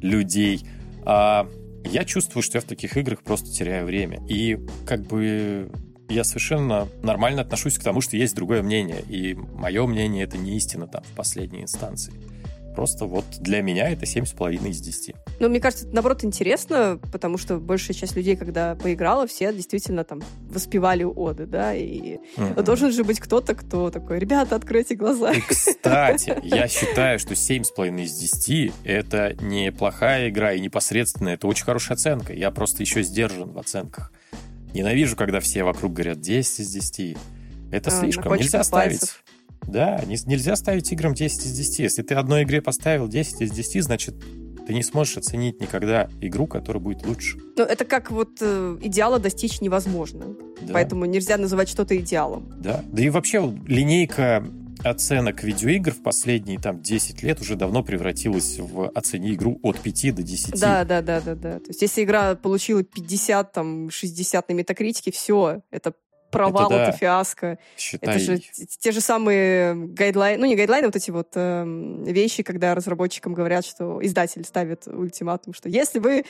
[0.00, 0.64] людей.
[1.04, 1.48] А
[1.84, 4.24] я чувствую, что я в таких играх просто теряю время.
[4.28, 5.70] И как бы
[6.08, 9.02] я совершенно нормально отношусь к тому, что есть другое мнение.
[9.08, 12.12] И мое мнение— это не истина там в последней инстанции.
[12.78, 15.16] Просто вот для меня это 7,5 из 10.
[15.40, 20.04] Ну, мне кажется, это, наоборот, интересно, потому что большая часть людей, когда поиграла, все действительно
[20.04, 22.62] там воспевали оды, да, и mm-hmm.
[22.62, 25.32] должен же быть кто-то, кто такой, ребята, откройте глаза.
[25.32, 31.48] И, кстати, я считаю, что 7,5 из 10— это не плохая игра и непосредственно, это
[31.48, 32.32] очень хорошая оценка.
[32.32, 34.12] Я просто еще сдержан в оценках.
[34.72, 37.16] Ненавижу, когда все вокруг говорят 10 из 10.
[37.72, 39.00] Это а, слишком, нельзя ставить.
[39.66, 41.78] Да, не, нельзя ставить играм 10 из 10.
[41.80, 44.14] Если ты одной игре поставил 10 из 10, значит,
[44.66, 47.38] ты не сможешь оценить никогда игру, которая будет лучше.
[47.56, 50.26] Ну, это как вот э, идеала достичь невозможно.
[50.60, 50.74] Да.
[50.74, 52.52] Поэтому нельзя называть что-то идеалом.
[52.58, 52.84] Да.
[52.86, 54.44] Да и вообще линейка
[54.84, 60.14] оценок видеоигр в последние там 10 лет уже давно превратилась в оцени игру от 5
[60.14, 60.60] до 10.
[60.60, 61.58] Да, да, да, да, да.
[61.60, 65.94] То есть если игра получила 50, там, 60 на метакритике, все, это
[66.30, 66.88] провал, это, да.
[66.88, 67.58] это фиаско.
[67.76, 68.16] Считай...
[68.16, 68.38] Это же
[68.80, 71.64] те же самые гайдлайны, ну не гайдлайны, вот эти вот э,
[72.06, 76.24] вещи, когда разработчикам говорят, что издатель ставит ультиматум, что если вы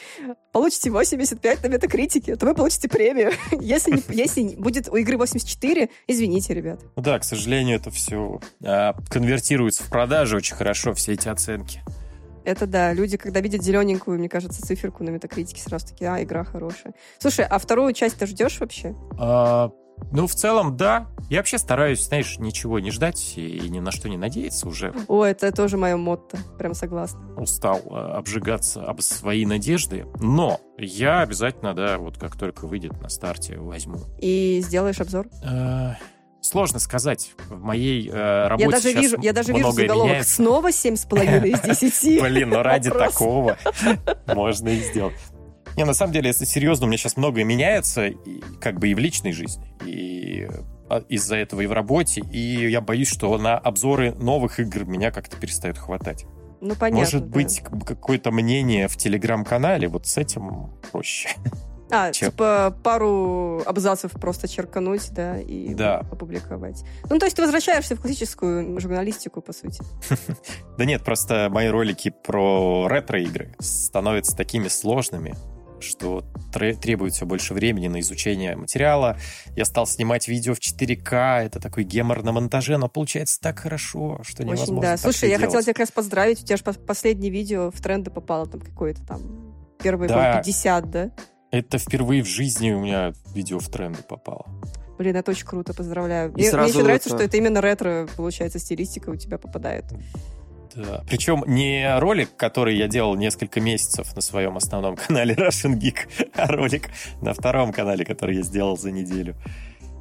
[0.52, 3.32] получите 85 на метакритике, то вы получите премию.
[3.60, 6.80] если, не, если будет у игры 84, извините, ребят.
[6.96, 11.82] Ну да, к сожалению, это все а, конвертируется в продажу очень хорошо, все эти оценки.
[12.48, 12.94] Это да.
[12.94, 16.94] Люди, когда видят зелененькую, мне кажется, циферку на метакритике, сразу такие, а, игра хорошая.
[17.18, 18.94] Слушай, а вторую часть ты ждешь вообще?
[19.18, 19.70] А,
[20.10, 21.06] ну, в целом, да.
[21.28, 24.94] Я вообще стараюсь, знаешь, ничего не ждать и ни на что не надеяться уже.
[25.08, 26.38] О, это тоже мое мотто.
[26.58, 27.20] Прям согласна.
[27.36, 30.06] Устал э, обжигаться об свои надежды.
[30.20, 33.98] Но я обязательно, да, вот как только выйдет на старте, возьму.
[34.20, 35.28] И сделаешь обзор?
[35.44, 35.92] Э,
[36.40, 37.32] сложно сказать.
[37.50, 40.10] В моей э, работе я даже вижу, Я даже вижу заголовок.
[40.10, 40.34] Меняется.
[40.34, 42.22] Снова 7,5 из 10.
[42.22, 43.58] Блин, ну ради такого
[44.26, 45.14] можно и сделать.
[45.78, 48.94] Не, на самом деле, если серьезно, у меня сейчас многое меняется, и, как бы и
[48.94, 50.48] в личной жизни, и
[50.90, 55.12] а, из-за этого и в работе, и я боюсь, что на обзоры новых игр меня
[55.12, 56.26] как-то перестает хватать.
[56.60, 56.98] Ну, понятно.
[56.98, 57.32] Может да.
[57.32, 61.28] быть, какое-то мнение в телеграм-канале, вот с этим проще.
[61.90, 62.30] А, Чем?
[62.30, 66.00] типа пару абзацев просто черкануть, да, и да.
[66.00, 66.84] опубликовать.
[67.08, 69.82] Ну, то есть ты возвращаешься в классическую журналистику, по сути.
[70.76, 75.34] Да нет, просто мои ролики про ретро-игры становятся такими сложными,
[75.82, 79.16] что требует все больше времени на изучение материала.
[79.56, 84.20] Я стал снимать видео в 4К, это такой гемор на монтаже, но получается так хорошо,
[84.22, 84.96] что невозможно Очень, да.
[84.96, 85.46] Слушай, я делать.
[85.46, 89.04] хотела тебя как раз поздравить, у тебя же последнее видео в тренды попало, там какое-то
[89.06, 89.20] там
[89.82, 90.38] первые да.
[90.38, 91.10] 50, да?
[91.50, 94.46] Это впервые в жизни у меня видео в тренды попало.
[94.98, 96.30] Блин, это очень круто, поздравляю.
[96.30, 97.18] И мне, мне еще нравится, это...
[97.18, 99.84] что это именно ретро, получается, стилистика у тебя попадает.
[101.08, 106.46] Причем не ролик, который я делал несколько месяцев на своем основном канале Russian Geek, а
[106.46, 106.90] ролик
[107.22, 109.34] на втором канале, который я сделал за неделю.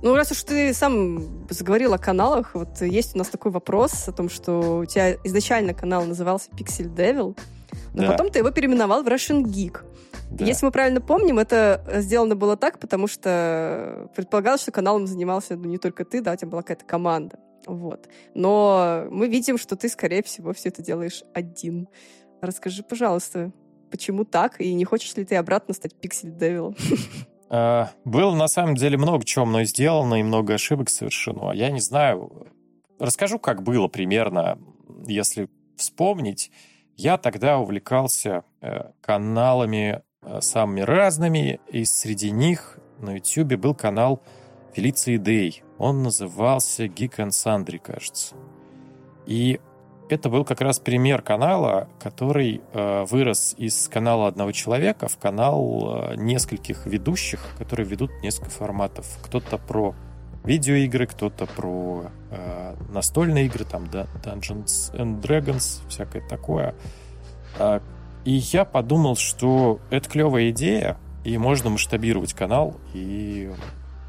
[0.03, 4.11] Ну, раз уж ты сам заговорил о каналах, вот есть у нас такой вопрос о
[4.11, 7.37] том, что у тебя изначально канал назывался Pixel Devil,
[7.93, 8.11] но да.
[8.11, 9.79] потом ты его переименовал в Russian Geek.
[10.29, 10.45] Да.
[10.45, 15.65] Если мы правильно помним, это сделано было так, потому что предполагалось, что каналом занимался ну,
[15.65, 17.39] не только ты, да, у тебя была какая-то команда.
[17.67, 18.07] Вот.
[18.33, 21.87] Но мы видим, что ты, скорее всего, все это делаешь один.
[22.41, 23.51] Расскажи, пожалуйста,
[23.91, 26.75] почему так, и не хочешь ли ты обратно стать Пиксель Девилом?
[27.49, 31.51] А, было на самом деле много чего мной сделано и много ошибок совершено.
[31.51, 32.47] Я не знаю.
[32.99, 34.57] Расскажу, как было примерно,
[35.05, 36.51] если вспомнить.
[36.95, 44.23] Я тогда увлекался э, каналами э, самыми разными, и среди них на YouTube был канал
[44.73, 45.63] Фелиции Дэй.
[45.77, 48.35] Он назывался Geek and Sundry, кажется.
[49.25, 49.59] И
[50.09, 56.11] это был как раз пример канала, который э, вырос из канала одного человека в канал
[56.11, 59.05] э, нескольких ведущих, которые ведут несколько форматов.
[59.21, 59.95] Кто-то про
[60.45, 66.73] видеоигры, кто-то про э, настольные игры, там да, Dungeons and Dragons, всякое такое.
[67.59, 67.81] Э,
[68.23, 73.51] и я подумал, что это клевая идея, и можно масштабировать канал, и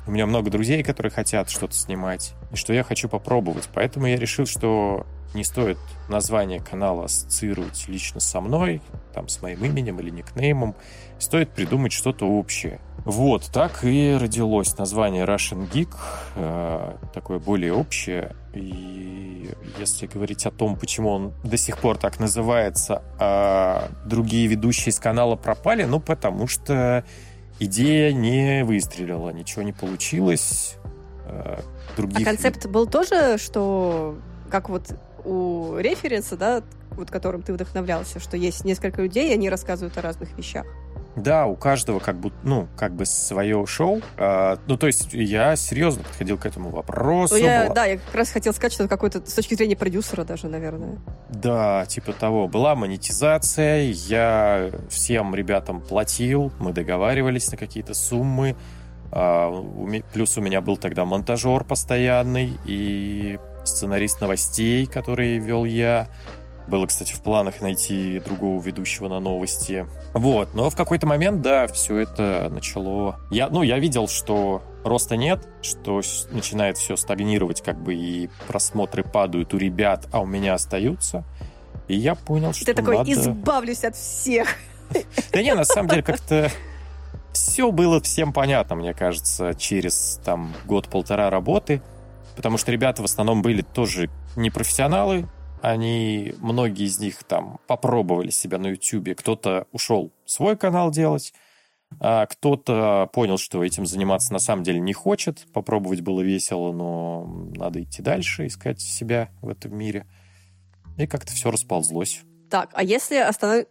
[0.09, 3.68] у меня много друзей, которые хотят что-то снимать, и что я хочу попробовать.
[3.75, 5.77] Поэтому я решил, что не стоит
[6.09, 8.81] название канала ассоциировать лично со мной,
[9.12, 10.75] там, с моим именем или никнеймом.
[11.18, 12.81] Стоит придумать что-то общее.
[13.05, 15.94] Вот, так и родилось название Russian Geek,
[16.37, 18.35] э, такое более общее.
[18.55, 24.92] И если говорить о том, почему он до сих пор так называется, а другие ведущие
[24.92, 27.05] с канала пропали, ну, потому что
[27.61, 30.77] идея не выстрелила, ничего не получилось.
[31.27, 31.61] Э,
[31.97, 32.27] других...
[32.27, 34.16] А концепт был тоже, что
[34.51, 34.94] как вот
[35.25, 40.03] у референса, да, вот которым ты вдохновлялся, что есть несколько людей, и они рассказывают о
[40.03, 40.66] разных вещах.
[41.16, 44.01] Да, у каждого как бы, ну, как бы свое шоу.
[44.16, 47.35] А, ну, то есть я серьезно подходил к этому вопросу.
[47.35, 47.75] Ну, я, была...
[47.75, 50.99] Да, я как раз хотел сказать, что какой-то с точки зрения продюсера даже, наверное.
[51.29, 52.49] Да, типа того.
[52.49, 58.57] Была монетизация, я всем ребятам платил, мы договаривались на какие-то суммы.
[59.11, 59.51] А,
[60.12, 66.09] плюс у меня был тогда монтажер постоянный и сценарист новостей, который вел я.
[66.68, 69.87] Было, кстати, в планах найти другого ведущего на новости.
[70.12, 73.18] Вот, но в какой-то момент, да, все это начало...
[73.31, 79.02] Я, ну, я видел, что роста нет, что начинает все стагнировать, как бы, и просмотры
[79.02, 81.24] падают у ребят, а у меня остаются.
[81.88, 83.12] И я понял, что Ты такой, надо...
[83.12, 84.48] избавлюсь от всех.
[85.33, 86.50] Да не, на самом деле, как-то
[87.33, 91.83] все было всем понятно, мне кажется, через там год-полтора работы
[92.38, 95.26] потому что ребята в основном были тоже не профессионалы,
[95.62, 101.33] они, многие из них там попробовали себя на YouTube, кто-то ушел свой канал делать,
[102.01, 107.51] а кто-то понял, что этим заниматься на самом деле не хочет, попробовать было весело, но
[107.55, 110.07] надо идти дальше, искать себя в этом мире.
[110.97, 112.23] И как-то все расползлось.
[112.50, 113.16] Так, а если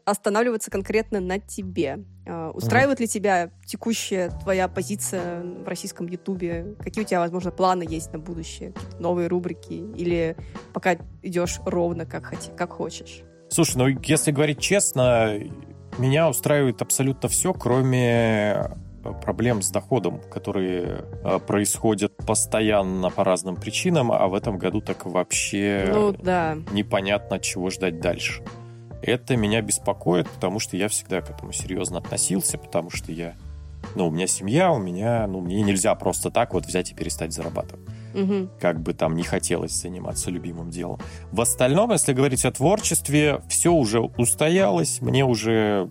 [0.05, 1.99] останавливаться конкретно на тебе?
[2.27, 3.01] А, устраивает mm-hmm.
[3.01, 6.75] ли тебя текущая твоя позиция в российском Ютубе?
[6.79, 8.73] Какие у тебя, возможно, планы есть на будущее?
[8.99, 9.73] Новые рубрики?
[9.95, 10.35] Или
[10.73, 13.23] пока идешь ровно, как, хоти, как хочешь?
[13.49, 15.39] Слушай, ну, если говорить честно,
[15.97, 18.71] меня устраивает абсолютно все, кроме
[19.03, 24.81] э, проблем с доходом, которые э, происходят постоянно по разным причинам, а в этом году
[24.81, 26.57] так вообще ну, да.
[26.71, 28.43] непонятно, чего ждать дальше.
[29.01, 33.35] Это меня беспокоит, потому что я всегда к этому серьезно относился, потому что я,
[33.95, 37.33] ну, у меня семья, у меня, ну, мне нельзя просто так вот взять и перестать
[37.33, 37.85] зарабатывать.
[38.13, 38.49] Угу.
[38.59, 40.99] Как бы там не хотелось заниматься любимым делом.
[41.31, 45.89] В остальном, если говорить о творчестве, все уже устоялось, мне уже,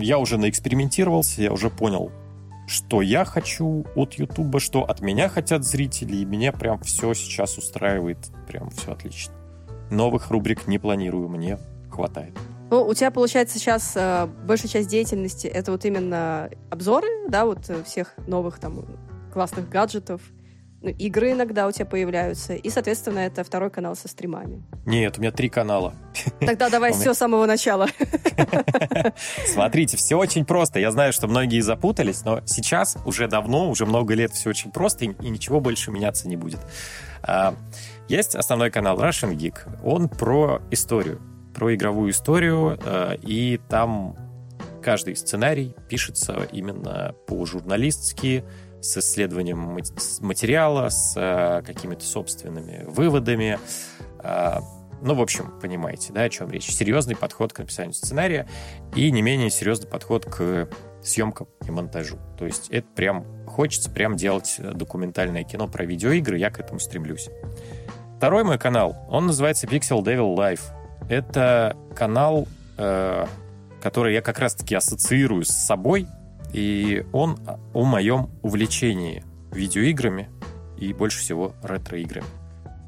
[0.00, 2.10] я уже наэкспериментировался, я уже понял,
[2.66, 7.58] что я хочу от Ютуба, что от меня хотят зрители, и меня прям все сейчас
[7.58, 9.34] устраивает, прям все отлично.
[9.90, 11.58] Новых рубрик не планирую, мне
[11.92, 12.32] хватает.
[12.70, 17.68] Ну, у тебя, получается, сейчас э, большая часть деятельности это вот именно обзоры, да, вот
[17.68, 18.86] э, всех новых там
[19.32, 20.22] классных гаджетов,
[20.82, 24.64] ну, игры иногда у тебя появляются, и, соответственно, это второй канал со стримами.
[24.84, 25.94] Нет, у меня три канала.
[26.40, 27.86] Тогда давай все с самого начала.
[29.46, 30.80] Смотрите, все очень просто.
[30.80, 35.04] Я знаю, что многие запутались, но сейчас уже давно, уже много лет все очень просто,
[35.04, 36.60] и ничего больше меняться не будет.
[37.22, 37.54] А,
[38.08, 39.58] есть основной канал Russian Geek.
[39.84, 41.20] Он про историю
[41.54, 44.16] про игровую историю, э, и там
[44.82, 48.44] каждый сценарий пишется именно по-журналистски,
[48.82, 49.78] с исследованием
[50.20, 53.58] материала, с э, какими-то собственными выводами.
[54.18, 54.58] Э,
[55.00, 56.70] ну, в общем, понимаете, да, о чем речь.
[56.70, 58.48] Серьезный подход к написанию сценария
[58.94, 60.68] и не менее серьезный подход к
[61.02, 62.18] съемкам и монтажу.
[62.38, 67.28] То есть это прям хочется прям делать документальное кино про видеоигры, я к этому стремлюсь.
[68.16, 70.62] Второй мой канал, он называется Pixel Devil Life.
[71.12, 72.48] Это канал,
[72.78, 73.26] э,
[73.82, 76.06] который я как раз-таки ассоциирую с собой,
[76.54, 77.38] и он
[77.74, 80.30] о моем увлечении видеоиграми
[80.78, 82.24] и больше всего ретро-играми.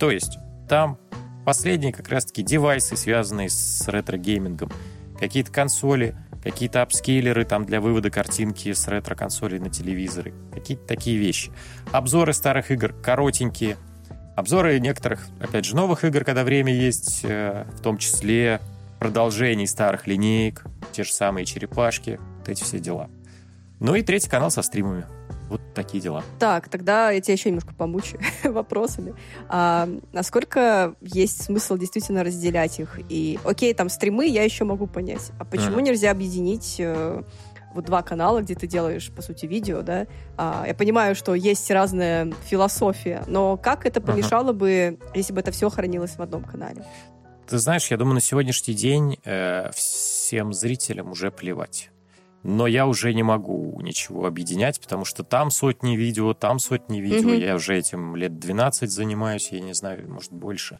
[0.00, 0.38] То есть
[0.70, 0.96] там
[1.44, 4.72] последние как раз-таки девайсы, связанные с ретро-геймингом,
[5.20, 11.52] какие-то консоли, какие-то апскейлеры там для вывода картинки с ретро-консолей на телевизоры, какие-то такие вещи.
[11.92, 13.76] Обзоры старых игр коротенькие–
[14.34, 18.60] Обзоры некоторых, опять же, новых игр, когда время есть, э, в том числе
[18.98, 23.08] продолжений старых линеек, те же самые черепашки, вот эти все дела.
[23.80, 25.06] Ну и третий канал со стримами.
[25.48, 26.24] Вот такие дела.
[26.38, 29.14] Так, тогда я тебя еще немножко помучу вопросами.
[29.48, 32.98] А, насколько есть смысл действительно разделять их?
[33.08, 35.32] И, окей, там стримы я еще могу понять.
[35.38, 35.82] А почему mm-hmm.
[35.82, 37.22] нельзя объединить э,
[37.74, 40.06] вот два канала, где ты делаешь, по сути, видео, да?
[40.36, 44.54] А, я понимаю, что есть разная философия, но как это помешало uh-huh.
[44.54, 46.84] бы, если бы это все хранилось в одном канале?
[47.46, 51.90] Ты знаешь, я думаю, на сегодняшний день э, всем зрителям уже плевать
[52.44, 57.30] но я уже не могу ничего объединять, потому что там сотни видео, там сотни видео,
[57.30, 57.44] mm-hmm.
[57.46, 60.78] я уже этим лет 12 занимаюсь, я не знаю, может, больше.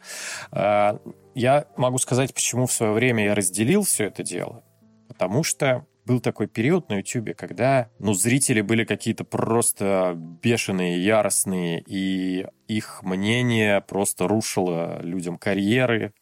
[0.51, 0.99] А,
[1.33, 4.63] я могу сказать, почему в свое время я разделил все это дело,
[5.07, 11.83] потому что был такой период на YouTube, когда, ну, зрители были какие-то просто бешеные, яростные,
[11.87, 16.13] и их мнение просто рушило людям карьеры,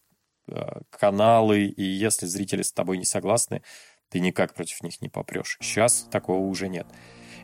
[0.48, 3.62] э, каналы, и если зрители с тобой не согласны,
[4.10, 5.58] ты никак против них не попрешь.
[5.62, 6.88] Сейчас такого уже нет.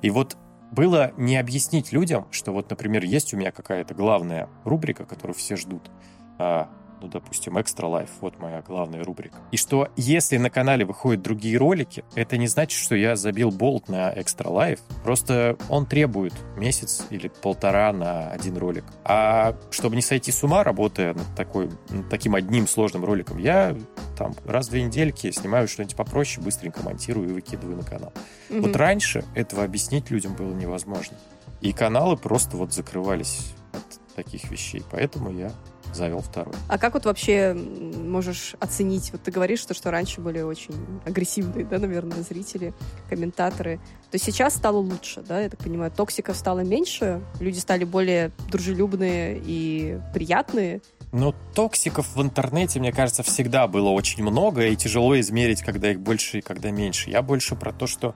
[0.01, 0.37] И вот
[0.71, 5.55] было не объяснить людям, что вот, например, есть у меня какая-то главная рубрика, которую все
[5.55, 5.89] ждут,
[6.37, 6.69] а,
[7.01, 9.37] ну, допустим, Extra Life, вот моя главная рубрика.
[9.51, 13.87] И что если на канале выходят другие ролики, это не значит, что я забил болт
[13.87, 14.79] на Extra Life.
[15.03, 18.85] Просто он требует месяц или полтора на один ролик.
[19.03, 23.75] А чтобы не сойти с ума, работая над, такой, над таким одним сложным роликом, я
[24.17, 28.13] там раз в две недельки снимаю что-нибудь попроще, быстренько монтирую и выкидываю на канал.
[28.49, 28.61] Mm-hmm.
[28.61, 31.17] Вот раньше этого объяснить людям было невозможно.
[31.61, 34.83] И каналы просто вот закрывались от таких вещей.
[34.91, 35.51] Поэтому я
[35.93, 36.53] завел второй.
[36.67, 39.11] А как вот вообще можешь оценить?
[39.11, 40.73] Вот ты говоришь, что, что раньше были очень
[41.05, 42.73] агрессивные, да, наверное, зрители,
[43.09, 43.77] комментаторы.
[44.11, 48.31] То есть сейчас стало лучше, да, я так понимаю, токсиков стало меньше, люди стали более
[48.49, 50.81] дружелюбные и приятные.
[51.11, 55.99] Ну, токсиков в интернете, мне кажется, всегда было очень много, и тяжело измерить, когда их
[55.99, 57.09] больше и когда меньше.
[57.09, 58.13] Я больше про то, что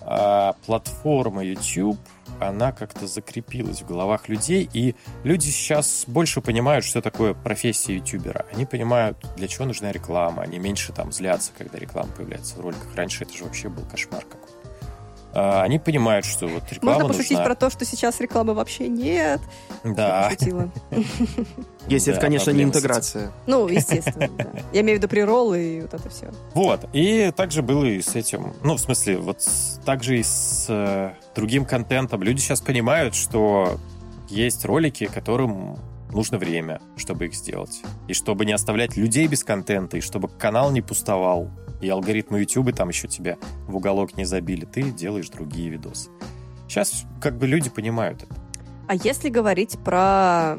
[0.00, 1.98] э, платформа YouTube
[2.40, 8.46] она как-то закрепилась в головах людей, и люди сейчас больше понимают, что такое профессия ютубера.
[8.52, 12.94] Они понимают, для чего нужна реклама, они меньше там злятся, когда реклама появляется в роликах.
[12.94, 14.59] Раньше это же вообще был кошмар какой а,
[15.32, 17.44] они понимают, что вот реклама Можно пошутить нужна.
[17.44, 19.40] про то, что сейчас рекламы вообще нет.
[19.84, 20.30] Да.
[21.88, 23.32] Если это, конечно, не интеграция.
[23.46, 24.50] Ну, естественно, да.
[24.72, 26.30] Я имею в виду приролы и вот это все.
[26.54, 26.84] Вот.
[26.92, 28.54] И также было и с этим.
[28.62, 29.38] Ну, в смысле, вот
[29.84, 32.22] также и с э, другим контентом.
[32.22, 33.78] Люди сейчас понимают, что
[34.28, 35.78] есть ролики, которым
[36.12, 37.82] нужно время, чтобы их сделать.
[38.08, 41.50] И чтобы не оставлять людей без контента, и чтобы канал не пустовал,
[41.80, 46.10] и алгоритмы YouTube там еще тебя в уголок не забили, ты делаешь другие видосы.
[46.68, 48.34] Сейчас как бы люди понимают это.
[48.86, 50.56] А если говорить про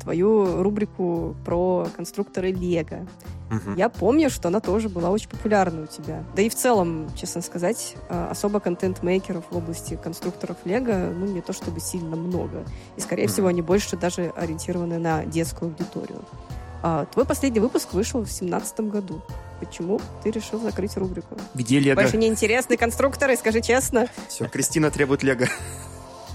[0.00, 3.06] твою рубрику про конструкторы Лего,
[3.50, 3.76] Угу.
[3.76, 6.24] Я помню, что она тоже была очень популярна у тебя.
[6.34, 11.40] Да и в целом, честно сказать, а, особо контент-мейкеров в области конструкторов Лего, ну, не
[11.40, 12.64] то чтобы сильно много.
[12.96, 13.32] И, скорее угу.
[13.32, 16.22] всего, они больше даже ориентированы на детскую аудиторию.
[16.82, 19.22] А, твой последний выпуск вышел в 2017 году.
[19.60, 21.36] Почему ты решил закрыть рубрику?
[21.54, 22.00] Где Лего?
[22.00, 24.08] Больше неинтересные конструкторы, скажи честно.
[24.28, 25.46] Все, Кристина требует Лего.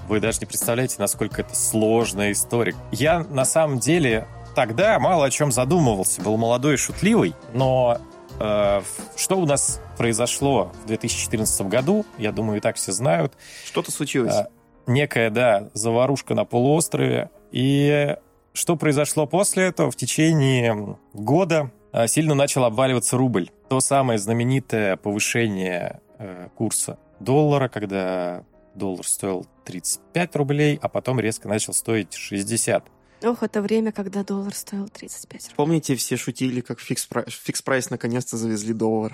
[0.07, 2.75] Вы даже не представляете, насколько это сложная история.
[2.91, 7.99] Я на самом деле тогда мало о чем задумывался, был молодой и шутливый, но
[8.39, 8.81] э,
[9.15, 13.33] что у нас произошло в 2014 году, я думаю, и так все знают.
[13.65, 14.35] Что-то случилось.
[14.35, 14.47] Э,
[14.87, 17.29] некая, да, заварушка на полуострове.
[17.51, 18.15] И
[18.53, 19.91] что произошло после этого?
[19.91, 23.49] В течение года э, сильно начал обваливаться рубль.
[23.69, 28.43] То самое знаменитое повышение э, курса доллара, когда
[28.75, 32.83] доллар стоил 35 рублей, а потом резко начал стоить 60.
[33.23, 35.55] Ох, это время, когда доллар стоил 35 рублей.
[35.55, 39.13] Помните, все шутили, как Fix Price, Fix Price наконец-то завезли доллар.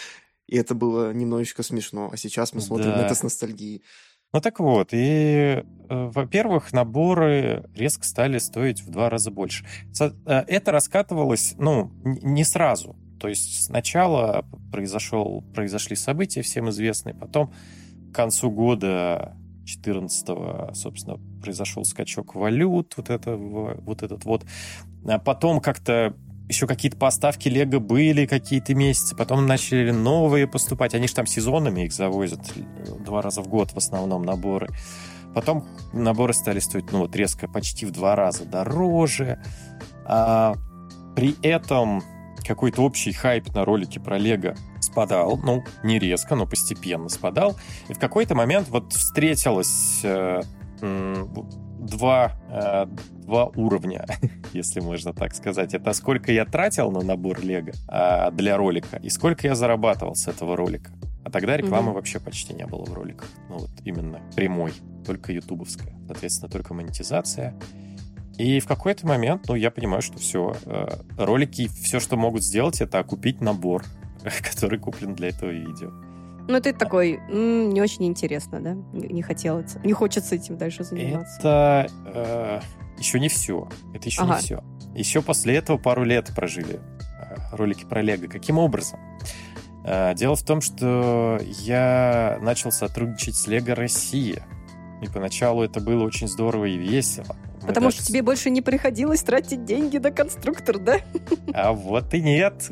[0.46, 2.08] И это было немножечко смешно.
[2.12, 2.98] А сейчас мы смотрим да.
[2.98, 3.82] на это с ностальгией.
[4.32, 9.64] Ну так вот, и, э, во-первых, наборы резко стали стоить в два раза больше.
[9.98, 10.10] Э,
[10.46, 12.94] это раскатывалось, ну, не сразу.
[13.18, 17.54] То есть сначала произошел, произошли события всем известные, потом
[18.12, 19.34] к концу года
[19.68, 24.44] 14 собственно, произошел скачок валют, вот, это, вот этот вот.
[25.06, 26.14] А потом как-то
[26.48, 30.94] еще какие-то поставки Лего были какие-то месяцы, потом начали новые поступать.
[30.94, 32.40] Они же там сезонами их завозят
[33.04, 34.68] два раза в год в основном наборы.
[35.34, 39.42] Потом наборы стали стоить, ну вот резко, почти в два раза дороже.
[40.06, 40.54] А
[41.14, 42.02] при этом
[42.46, 44.56] какой-то общий хайп на ролике про Лего
[44.88, 47.56] спадал, ну, не резко, но постепенно спадал.
[47.88, 50.42] И в какой-то момент вот встретилось э,
[50.80, 52.86] два, э,
[53.26, 54.06] два уровня.
[54.52, 55.74] если можно так сказать.
[55.74, 60.28] Это сколько я тратил на набор Лего а, для ролика и сколько я зарабатывал с
[60.28, 60.90] этого ролика.
[61.24, 61.94] А тогда рекламы mm-hmm.
[61.94, 63.28] вообще почти не было в роликах.
[63.48, 64.72] Ну вот именно прямой,
[65.04, 65.94] только ютубовская.
[66.06, 67.54] Соответственно, только монетизация.
[68.38, 70.86] И в какой-то момент, ну, я понимаю, что все, э,
[71.16, 73.84] ролики, все, что могут сделать, это купить набор,
[74.42, 75.90] который куплен для этого видео.
[76.48, 78.74] Ну, ты такой, м-м, не очень интересно, да?
[78.92, 81.38] Не хотелось, не хочется этим дальше заниматься.
[81.40, 82.60] Это э,
[82.98, 83.68] еще не все.
[83.94, 84.36] Это еще ага.
[84.36, 84.64] не все.
[84.94, 86.80] Еще после этого пару лет прожили
[87.20, 88.28] э, ролики про Лего.
[88.28, 88.98] Каким образом?
[89.84, 94.42] Э, дело в том, что я начал сотрудничать с Лего Россия.
[95.02, 97.36] И поначалу это было очень здорово и весело.
[97.68, 101.00] Мы Потому что тебе больше не приходилось тратить деньги на конструктор, да?
[101.52, 102.70] А вот и нет.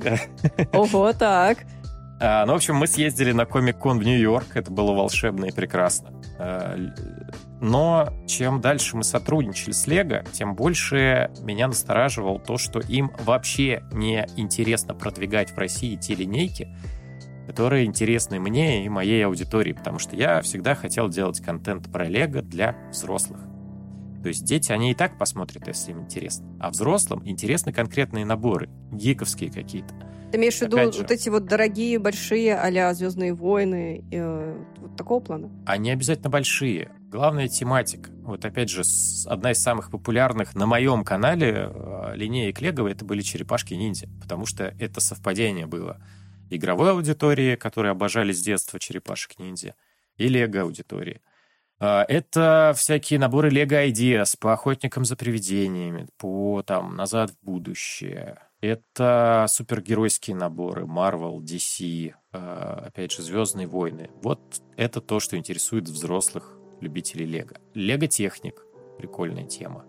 [0.72, 1.58] Ого, так.
[2.18, 4.56] А, ну, в общем, мы съездили на Комик-кон в Нью-Йорк.
[4.56, 6.12] Это было волшебно и прекрасно.
[6.38, 6.76] А,
[7.60, 13.82] но чем дальше мы сотрудничали с Лего, тем больше меня настораживало то, что им вообще
[13.92, 16.74] не интересно продвигать в России те линейки,
[17.46, 22.40] которые интересны мне и моей аудитории, потому что я всегда хотел делать контент про Лего
[22.40, 23.45] для взрослых.
[24.26, 26.48] То есть дети, они и так посмотрят, если им интересно.
[26.58, 29.94] А взрослым интересны конкретные наборы, гиковские какие-то.
[30.32, 34.96] Ты имеешь в виду же, вот эти вот дорогие, большие а-ля «Звездные войны», э, вот
[34.96, 35.52] такого плана?
[35.64, 36.90] Они обязательно большие.
[37.02, 38.10] Главная тематика.
[38.24, 38.82] Вот опять же,
[39.26, 44.74] одна из самых популярных на моем канале э, линеек Лего это были черепашки-ниндзя, потому что
[44.80, 46.02] это совпадение было
[46.50, 49.76] игровой аудитории, которые обожали с детства черепашек-ниндзя,
[50.16, 51.20] и лего-аудитории.
[51.78, 58.38] А, это всякие наборы Lego Ideas по охотникам за привидениями, по там «Назад в будущее»,
[58.60, 64.10] это супергеройские наборы Marvel, DC, э, опять же, Звездные войны.
[64.22, 64.40] Вот
[64.76, 67.56] это то, что интересует взрослых любителей Лего.
[67.74, 68.64] Лего Техник.
[68.98, 69.84] Прикольная тема.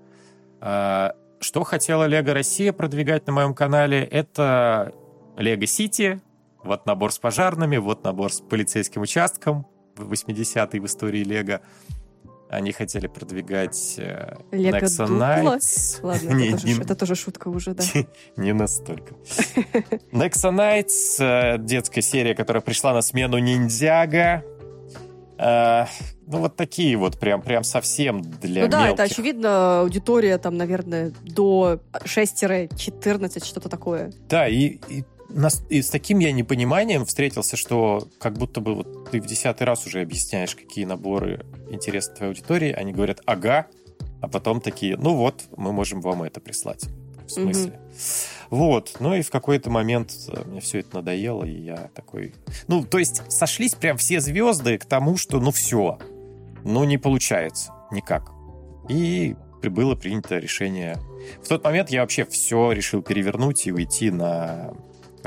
[0.60, 4.94] Э, что хотела Лего Россия продвигать на моем канале, это
[5.38, 6.20] Лего Сити,
[6.64, 9.66] вот набор с пожарными, вот набор с полицейским участком,
[10.02, 11.62] 80-й в истории Лего.
[12.50, 16.00] Они хотели продвигать э, Лего Nexa Knights.
[16.02, 17.84] Ладно, не, это, тоже, не, это тоже шутка уже, да.
[18.38, 19.16] не настолько.
[20.14, 24.46] Nexa Knights, э, детская серия, которая пришла на смену Ниндзяга.
[25.38, 25.86] Э,
[26.26, 28.94] ну, вот такие вот, прям, прям совсем для Ну да, мелких.
[28.94, 34.14] это, очевидно, аудитория там, наверное, до 6-14, что-то такое.
[34.30, 35.04] Да, и, и
[35.70, 39.86] и с таким я непониманием встретился, что как будто бы вот ты в десятый раз
[39.86, 42.72] уже объясняешь, какие наборы интересны твоей аудитории.
[42.72, 43.68] Они говорят «ага»,
[44.22, 46.86] а потом такие «ну вот, мы можем вам это прислать».
[47.28, 47.72] В смысле?
[47.72, 48.28] Mm-hmm.
[48.52, 48.96] Вот.
[49.02, 52.34] Ну и в какой-то момент э, мне все это надоело, и я такой...
[52.68, 56.00] Ну, то есть сошлись прям все звезды к тому, что ну все,
[56.64, 58.32] ну не получается никак.
[58.88, 60.98] И было принято решение...
[61.44, 64.74] В тот момент я вообще все решил перевернуть и уйти на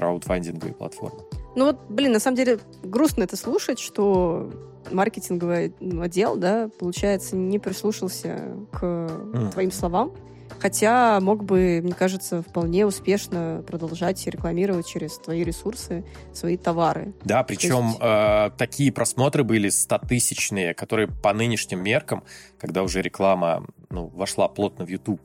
[0.01, 1.21] краудфандинговые платформы.
[1.55, 4.51] Ну вот, блин, на самом деле грустно это слушать, что
[4.91, 9.53] маркетинговый ну, отдел, да, получается, не прислушался к mm.
[9.53, 10.13] твоим словам.
[10.59, 17.15] Хотя мог бы, мне кажется, вполне успешно продолжать рекламировать через твои ресурсы свои товары.
[17.25, 17.99] Да, причем есть...
[18.01, 22.25] э, такие просмотры были 100-тысячные, которые по нынешним меркам,
[22.59, 25.21] когда уже реклама ну, вошла плотно в YouTube,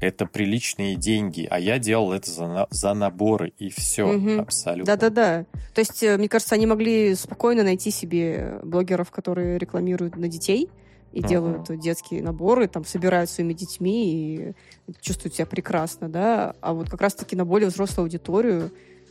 [0.00, 4.40] это приличные деньги, а я делал это за, за наборы, и все, угу.
[4.40, 4.96] абсолютно.
[4.96, 5.46] Да-да-да.
[5.74, 10.70] То есть, э, мне кажется, они могли спокойно найти себе блогеров, которые рекламируют на детей,
[11.12, 11.28] и uh-huh.
[11.28, 14.54] делают детские наборы, там собирают своими детьми и
[15.00, 16.54] чувствуют себя прекрасно, да.
[16.60, 18.70] А вот как раз-таки на более взрослую аудиторию,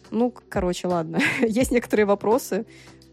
[0.10, 1.20] ну, короче, ладно.
[1.42, 2.66] Есть некоторые вопросы.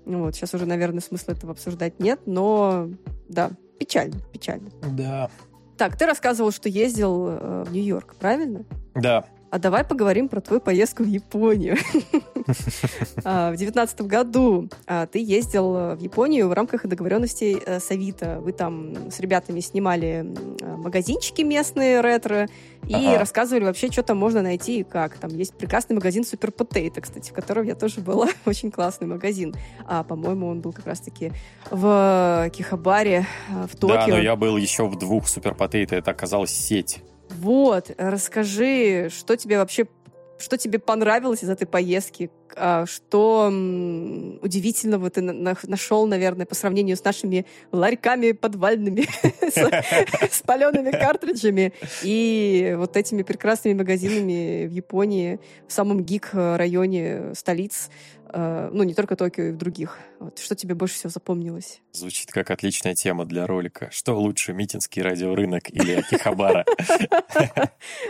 [0.05, 2.89] Вот, сейчас уже, наверное, смысла этого обсуждать нет, но
[3.29, 4.71] да, печально, печально.
[4.93, 5.31] Да.
[5.79, 8.65] Так, ты рассказывал, что ездил э, в Нью-Йорк, правильно?
[8.97, 9.25] Да.
[9.51, 11.77] А давай поговорим про твою поездку в Японию.
[13.25, 18.41] А, в девятнадцатом году а, ты ездил в Японию в рамках договоренностей э, с Авито.
[18.41, 20.25] Вы там с ребятами снимали
[20.63, 22.49] магазинчики местные ретро
[22.87, 25.19] и рассказывали вообще, что там можно найти и как.
[25.19, 28.29] Там есть прекрасный магазин Super Potato, кстати, в котором я тоже была.
[28.47, 29.55] Очень классный магазин.
[29.87, 31.33] А, по-моему, он был как раз-таки
[31.71, 33.97] в Кихабаре э, в Токио.
[33.97, 35.95] Да, но я был еще в двух Super Potato.
[35.95, 37.03] Это оказалась сеть.
[37.31, 39.87] Вот, расскажи, что тебе вообще,
[40.39, 42.31] что тебе понравилось из этой поездки?
[42.57, 43.47] А, что
[44.43, 49.07] удивительного ты нашел, наверное, по сравнению с нашими ларьками подвальными,
[50.31, 51.73] с палеными картриджами
[52.03, 57.91] и вот этими прекрасными магазинами в Японии, в самом гик-районе столиц.
[58.31, 59.99] Э, ну, не только Токио, и в других.
[60.21, 60.39] Вот.
[60.39, 61.81] Что тебе больше всего запомнилось?
[61.93, 63.89] Звучит как отличная тема для ролика.
[63.91, 66.65] Что лучше, Митинский радиорынок или Акихабара?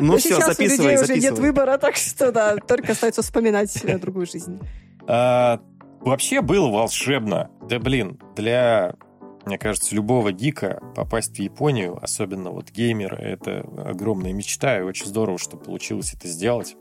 [0.00, 3.84] Ну все, записывай, Сейчас у людей уже нет выбора, так что да, только остается вспоминать
[3.84, 4.58] э, другую жизнь.
[5.06, 5.60] А,
[6.00, 7.50] вообще было волшебно.
[7.68, 8.94] Да блин, для
[9.46, 15.06] мне кажется, любого гика попасть в Японию, особенно вот геймера, это огромная мечта, и очень
[15.06, 16.76] здорово, что получилось это сделать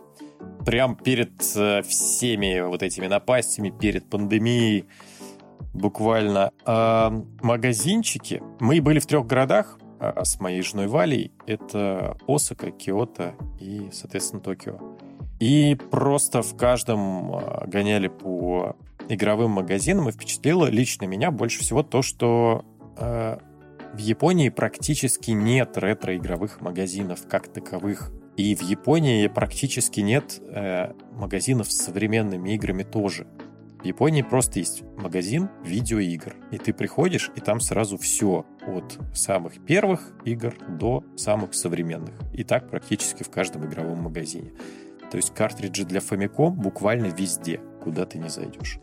[0.65, 4.85] прям перед э, всеми вот этими напастями, перед пандемией
[5.73, 6.51] буквально.
[6.65, 7.11] А
[7.41, 8.41] магазинчики.
[8.59, 11.31] Мы были в трех городах а, с моей женой Валей.
[11.45, 14.79] Это Осака, Киото и, соответственно, Токио.
[15.39, 18.75] И просто в каждом а, гоняли по
[19.09, 22.65] игровым магазинам, и впечатлило лично меня больше всего то, что
[22.97, 23.37] э,
[23.93, 28.11] в Японии практически нет ретро-игровых магазинов как таковых.
[28.37, 33.25] И в Японии практически нет э, магазинов с современными играми тоже.
[33.81, 36.35] В Японии просто есть магазин видеоигр.
[36.51, 38.45] И ты приходишь, и там сразу все.
[38.67, 42.13] От самых первых игр до самых современных.
[42.31, 44.51] И так практически в каждом игровом магазине.
[45.09, 48.79] То есть картриджи для Famicom буквально везде, куда ты не зайдешь.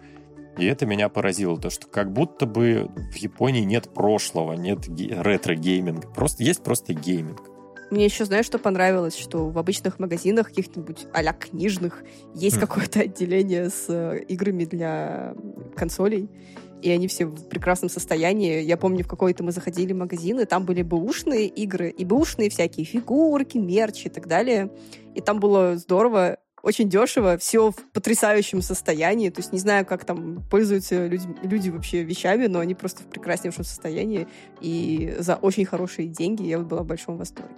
[0.58, 6.08] И это меня поразило, то что как будто бы в Японии нет прошлого, нет ретро-гейминга.
[6.08, 7.53] Просто есть просто гейминг.
[7.94, 9.16] Мне еще, знаешь, что понравилось?
[9.16, 12.02] Что в обычных магазинах, каких-нибудь а книжных,
[12.34, 12.60] есть mm.
[12.60, 15.36] какое-то отделение с э, играми для
[15.76, 16.28] консолей.
[16.82, 18.62] И они все в прекрасном состоянии.
[18.62, 22.50] Я помню, в какой-то мы заходили в магазин, и там были бэушные игры, и бэушные
[22.50, 24.72] всякие фигурки, мерчи и так далее.
[25.14, 29.30] И там было здорово очень дешево, все в потрясающем состоянии.
[29.30, 33.06] То есть не знаю, как там пользуются люди, люди вообще вещами, но они просто в
[33.06, 34.26] прекраснейшем состоянии.
[34.60, 37.54] И за очень хорошие деньги я была в большом восторге.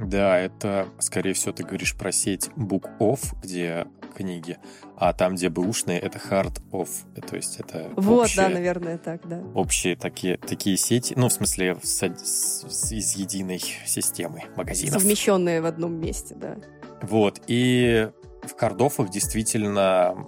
[0.00, 3.86] Да, это, скорее всего, ты говоришь про сеть Book Off, где
[4.16, 4.58] книги,
[4.96, 6.88] а там, где бэушные, это Hard Off.
[7.26, 9.42] То есть это Вот, общие, да, наверное, так, да.
[9.54, 15.00] Общие такие, такие сети, ну, в смысле, с, с, из единой системы магазинов.
[15.00, 16.56] Совмещенные в одном месте, да.
[17.02, 18.10] Вот, и
[18.42, 20.26] в хардофах действительно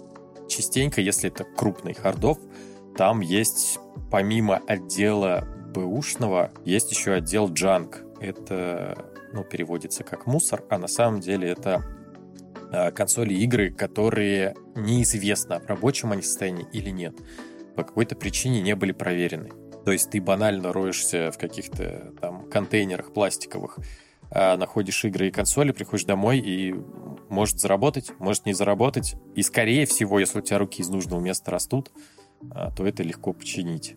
[0.49, 2.37] частенько, если это крупный хардов,
[2.97, 3.79] там есть
[4.11, 8.03] помимо отдела бэушного, есть еще отдел джанк.
[8.19, 11.83] Это ну, переводится как мусор, а на самом деле это
[12.71, 17.15] э, консоли игры, которые неизвестно, в рабочем они состоянии или нет.
[17.75, 19.49] По какой-то причине не были проверены.
[19.83, 23.79] То есть ты банально роешься в каких-то там контейнерах пластиковых,
[24.31, 26.73] э, находишь игры и консоли, приходишь домой и
[27.29, 29.15] может заработать, может не заработать.
[29.35, 31.91] И скорее всего, если у тебя руки из нужного места растут,
[32.41, 33.95] э, то это легко починить.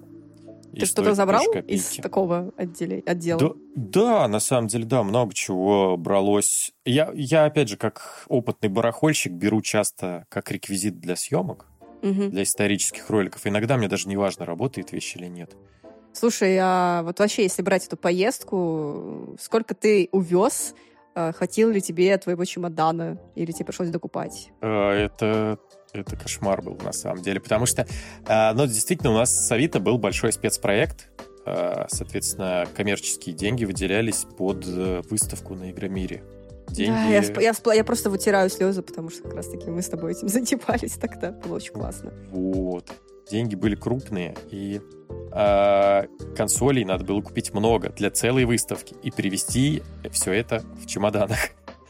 [0.73, 3.41] Ты что-то забрал из такого отделе, отдела?
[3.41, 6.73] Да, да, на самом деле, да, много чего бралось.
[6.85, 11.67] Я, я, опять же, как опытный барахольщик, беру часто как реквизит для съемок,
[12.03, 12.29] угу.
[12.29, 13.47] для исторических роликов.
[13.47, 15.57] Иногда мне даже не важно, работает вещь или нет.
[16.13, 20.75] Слушай, а вот вообще, если брать эту поездку, сколько ты увез?
[21.15, 23.19] А, хватило ли тебе твоего чемодана?
[23.35, 24.51] Или тебе пришлось докупать?
[24.61, 25.59] А, это
[26.01, 27.87] это кошмар был на самом деле, потому что,
[28.27, 31.09] э, ну, действительно, у нас с Авито был большой спецпроект,
[31.45, 36.23] э, соответственно, коммерческие деньги выделялись под э, выставку на Игромире.
[36.69, 36.91] Деньги...
[36.91, 40.29] Да, я, я, я просто вытираю слезы, потому что как раз-таки мы с тобой этим
[40.29, 41.33] затепались тогда.
[41.33, 42.13] Было очень классно.
[42.31, 42.91] Вот.
[43.31, 44.81] Деньги были крупные, и
[45.33, 51.39] э, консолей надо было купить много для целой выставки и привезти все это в чемоданах.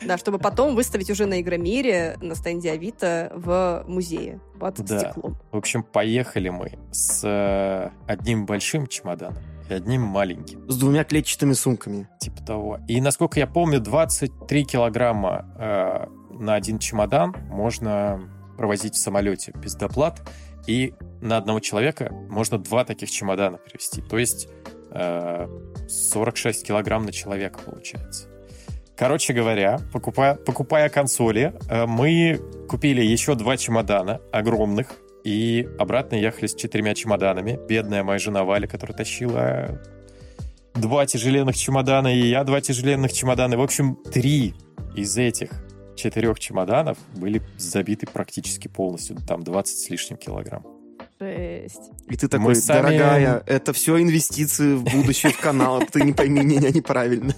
[0.01, 4.99] Да, чтобы потом выставить уже на Игромире, на стенде Авито в музее под да.
[4.99, 5.37] стеклом.
[5.53, 10.69] В общем, поехали мы с э, одним большим чемоданом и одним маленьким.
[10.69, 12.09] С двумя клетчатыми сумками.
[12.21, 12.81] Типа того.
[12.89, 16.07] И, насколько я помню, 23 килограмма э,
[16.39, 18.21] на один чемодан можно
[18.57, 20.23] провозить в самолете без доплат.
[20.67, 24.03] И на одного человека можно два таких чемодана привезти.
[24.03, 24.49] То есть
[24.91, 25.49] э,
[25.89, 28.29] 46 килограмм на человека получается.
[28.97, 36.47] Короче говоря, покупая, покупая консоли, э, мы купили еще два чемодана огромных, и обратно ехали
[36.47, 37.59] с четырьмя чемоданами.
[37.69, 39.83] Бедная моя жена Валя, которая тащила
[40.75, 43.59] два тяжеленных чемодана, и я два тяжеленных чемодана.
[43.59, 44.55] В общем, три
[44.95, 45.51] из этих
[45.97, 49.17] четырех чемоданов были забиты практически полностью.
[49.27, 50.65] Там 20 с лишним килограмм.
[51.19, 51.91] Жесть.
[52.09, 52.97] И ты такой, сами...
[52.97, 57.35] дорогая, это все инвестиции в будущее в канал, ты не пойми меня неправильно.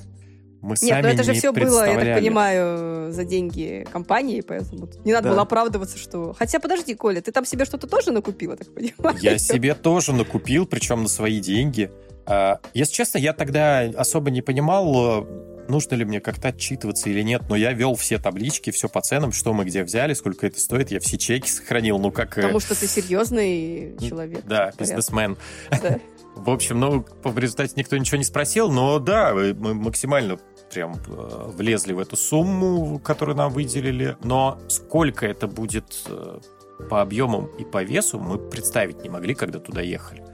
[0.61, 4.88] Мы Нет, сами но это же все было, я так понимаю, за деньги компании, поэтому
[5.04, 5.30] не надо да.
[5.30, 6.34] было оправдываться, что...
[6.36, 9.16] Хотя, подожди, Коля, ты там себе что-то тоже накупила, так понимаю?
[9.20, 11.90] Я себе тоже накупил, причем на свои деньги.
[12.26, 15.26] А, если честно, я тогда особо не понимал,
[15.68, 19.32] нужно ли мне как-то отчитываться или нет, но я вел все таблички, все по ценам,
[19.32, 22.36] что мы где взяли, сколько это стоит, я все чеки сохранил, ну как...
[22.38, 24.44] Э, Потому что ты серьезный человек.
[24.44, 25.36] Да, бизнесмен.
[25.70, 25.98] Да.
[26.39, 30.39] В общем, ну, в результате никто ничего не спросил, но да, мы максимально
[30.72, 34.16] прям э, влезли в эту сумму, которую нам выделили.
[34.22, 36.41] Но сколько это будет э,
[36.89, 40.24] по объемам и по весу, мы представить не могли, когда туда ехали.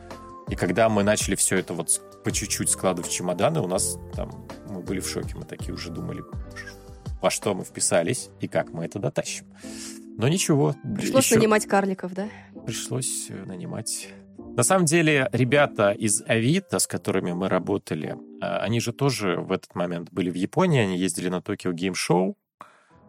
[0.48, 4.46] И когда мы начали все это вот по чуть-чуть складывать в чемоданы, у нас там,
[4.68, 6.22] мы были в шоке, мы такие уже думали,
[7.22, 9.46] во что мы вписались и как мы это дотащим.
[10.16, 10.76] Но ничего.
[10.96, 11.36] Пришлось еще...
[11.36, 12.28] нанимать карликов, да?
[12.66, 14.08] Пришлось э, нанимать
[14.56, 19.50] на самом деле, ребята из Авито, с которыми мы работали, а, они же тоже в
[19.50, 22.36] этот момент были в Японии, они ездили на Токио Гейм Шоу,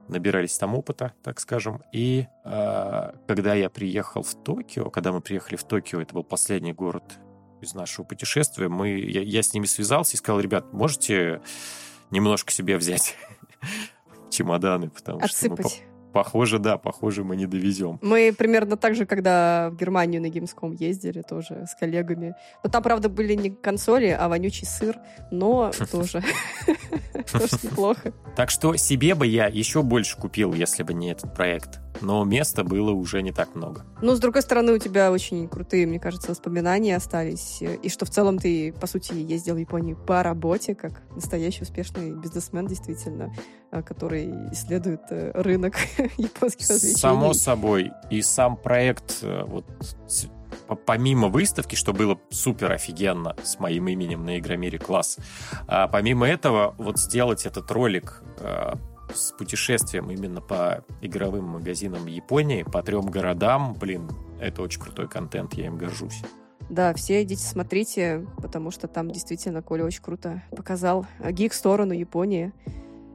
[0.07, 1.83] набирались там опыта, так скажем.
[1.91, 6.73] И э, когда я приехал в Токио, когда мы приехали в Токио, это был последний
[6.73, 7.03] город
[7.61, 11.41] из нашего путешествия, мы, я, я с ними связался и сказал, ребят, можете
[12.11, 13.15] немножко себе взять
[14.31, 15.71] чемоданы, потому Отсыпать.
[15.71, 15.81] что...
[15.81, 17.99] Мы, Похоже, да, похоже, мы не довезем.
[18.01, 22.35] Мы примерно так же, когда в Германию на Gamescom ездили тоже с коллегами.
[22.63, 24.95] Но там, правда, были не консоли, а вонючий сыр,
[25.29, 26.23] но тоже
[27.33, 28.13] тоже неплохо.
[28.37, 32.63] Так что себе бы я еще больше купил, если бы не этот проект но места
[32.63, 33.85] было уже не так много.
[34.01, 37.61] Ну, с другой стороны, у тебя очень крутые, мне кажется, воспоминания остались.
[37.61, 42.11] И что в целом ты, по сути, ездил в Японию по работе, как настоящий успешный
[42.11, 43.33] бизнесмен, действительно,
[43.71, 45.75] э, который исследует э, рынок
[46.17, 46.99] японских развлечений.
[46.99, 47.91] Само собой.
[48.09, 49.65] И сам проект, э, вот
[50.85, 55.17] помимо выставки, что было супер офигенно с моим именем на Игромире класс,
[55.67, 58.23] а помимо этого вот сделать этот ролик
[59.15, 63.73] с путешествием именно по игровым магазинам Японии, по трем городам.
[63.73, 64.09] Блин,
[64.39, 66.21] это очень крутой контент, я им горжусь.
[66.69, 72.53] Да, все идите смотрите, потому что там действительно Коля очень круто показал гик-сторону Японии.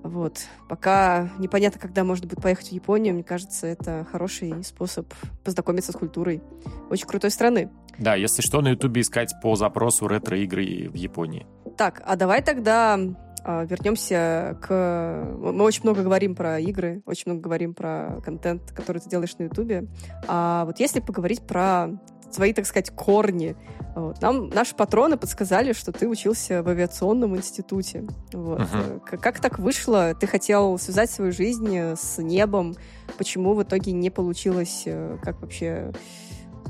[0.02, 0.38] Вот.
[0.68, 5.12] Пока непонятно, когда можно будет поехать в Японию, мне кажется, это хороший способ
[5.44, 6.42] познакомиться с культурой
[6.88, 7.70] очень крутой страны.
[7.98, 11.46] Да, если что, на Ютубе искать по запросу ретро-игры в Японии.
[11.76, 12.98] Так, а давай тогда
[13.44, 15.34] вернемся к...
[15.38, 19.44] Мы очень много говорим про игры, очень много говорим про контент, который ты делаешь на
[19.44, 19.86] Ютубе.
[20.26, 21.90] А вот если поговорить про
[22.32, 23.56] свои, так сказать, корни.
[23.94, 24.22] Вот.
[24.22, 28.06] Нам наши патроны подсказали, что ты учился в авиационном институте.
[28.32, 28.60] Вот.
[28.60, 29.18] Uh-huh.
[29.18, 30.14] Как так вышло?
[30.14, 32.76] Ты хотел связать свою жизнь с небом.
[33.18, 34.84] Почему в итоге не получилось?
[34.86, 35.92] Э, как вообще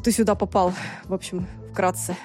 [0.03, 0.73] ты сюда попал?
[1.05, 2.16] В общем, вкратце.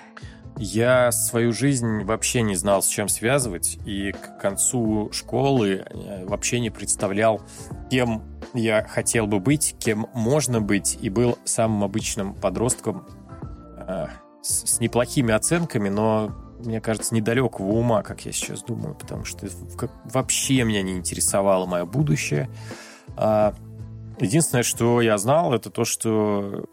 [0.58, 6.62] Я свою жизнь вообще не знал, с чем связывать, и к концу школы э, вообще
[6.62, 7.42] не представлял,
[7.92, 13.06] кем я хотел бы быть, кем можно быть, и был самым обычным подростком
[13.78, 14.08] э,
[14.42, 19.48] с, с неплохими оценками, но, мне кажется, недалекого ума, как я сейчас думаю, потому что
[19.78, 22.50] как, вообще меня не интересовало мое будущее.
[23.18, 23.54] А,
[24.20, 26.66] единственное, что я знал, это то, что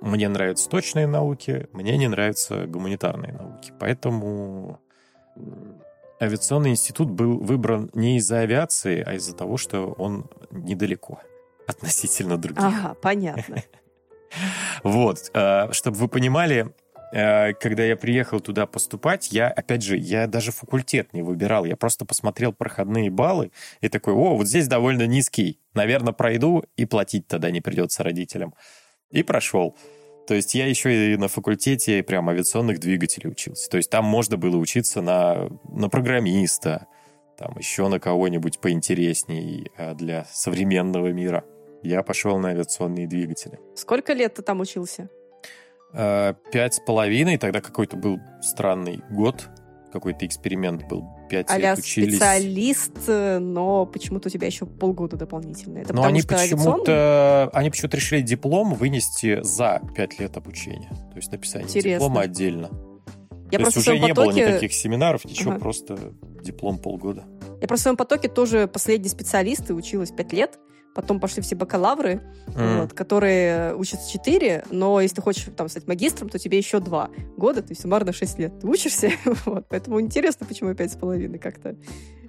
[0.00, 3.72] мне нравятся точные науки, мне не нравятся гуманитарные науки.
[3.78, 4.80] Поэтому
[6.20, 11.20] авиационный институт был выбран не из-за авиации, а из-за того, что он недалеко
[11.66, 12.62] относительно других.
[12.62, 13.62] Ага, понятно.
[14.82, 16.74] Вот, а, чтобы вы понимали,
[17.14, 21.76] а, когда я приехал туда поступать, я, опять же, я даже факультет не выбирал, я
[21.76, 27.28] просто посмотрел проходные баллы и такой, о, вот здесь довольно низкий, наверное, пройду и платить
[27.28, 28.54] тогда не придется родителям.
[29.10, 29.76] И прошел.
[30.26, 33.70] То есть я еще и на факультете прям авиационных двигателей учился.
[33.70, 36.86] То есть там можно было учиться на, на программиста,
[37.38, 41.44] там еще на кого-нибудь поинтересней а, для современного мира.
[41.82, 43.60] Я пошел на авиационные двигатели.
[43.76, 45.08] Сколько лет ты там учился?
[45.92, 47.38] А, пять с половиной.
[47.38, 49.48] Тогда какой-то был странный год
[49.98, 51.04] какой-то эксперимент был.
[51.28, 52.14] Пять а лет учились.
[52.14, 55.78] специалист, но почему-то у тебя еще полгода дополнительно.
[55.78, 60.90] Это но они почему-то они почему-то решили диплом вынести за пять лет обучения.
[61.10, 61.90] То есть написание Интересно.
[61.90, 62.70] диплома отдельно.
[63.50, 64.14] Я То есть уже не потоке...
[64.14, 65.60] было никаких семинаров, ничего, ага.
[65.60, 65.98] просто
[66.42, 67.24] диплом полгода.
[67.60, 70.58] Я просто в своем потоке тоже последний специалист и училась пять лет
[70.96, 72.80] потом пошли все бакалавры, mm.
[72.80, 77.10] вот, которые учатся 4, но если ты хочешь там стать магистром, то тебе еще 2
[77.36, 79.10] года, то есть суммарно 6 лет ты учишься,
[79.44, 81.76] вот, поэтому интересно, почему 5,5 как-то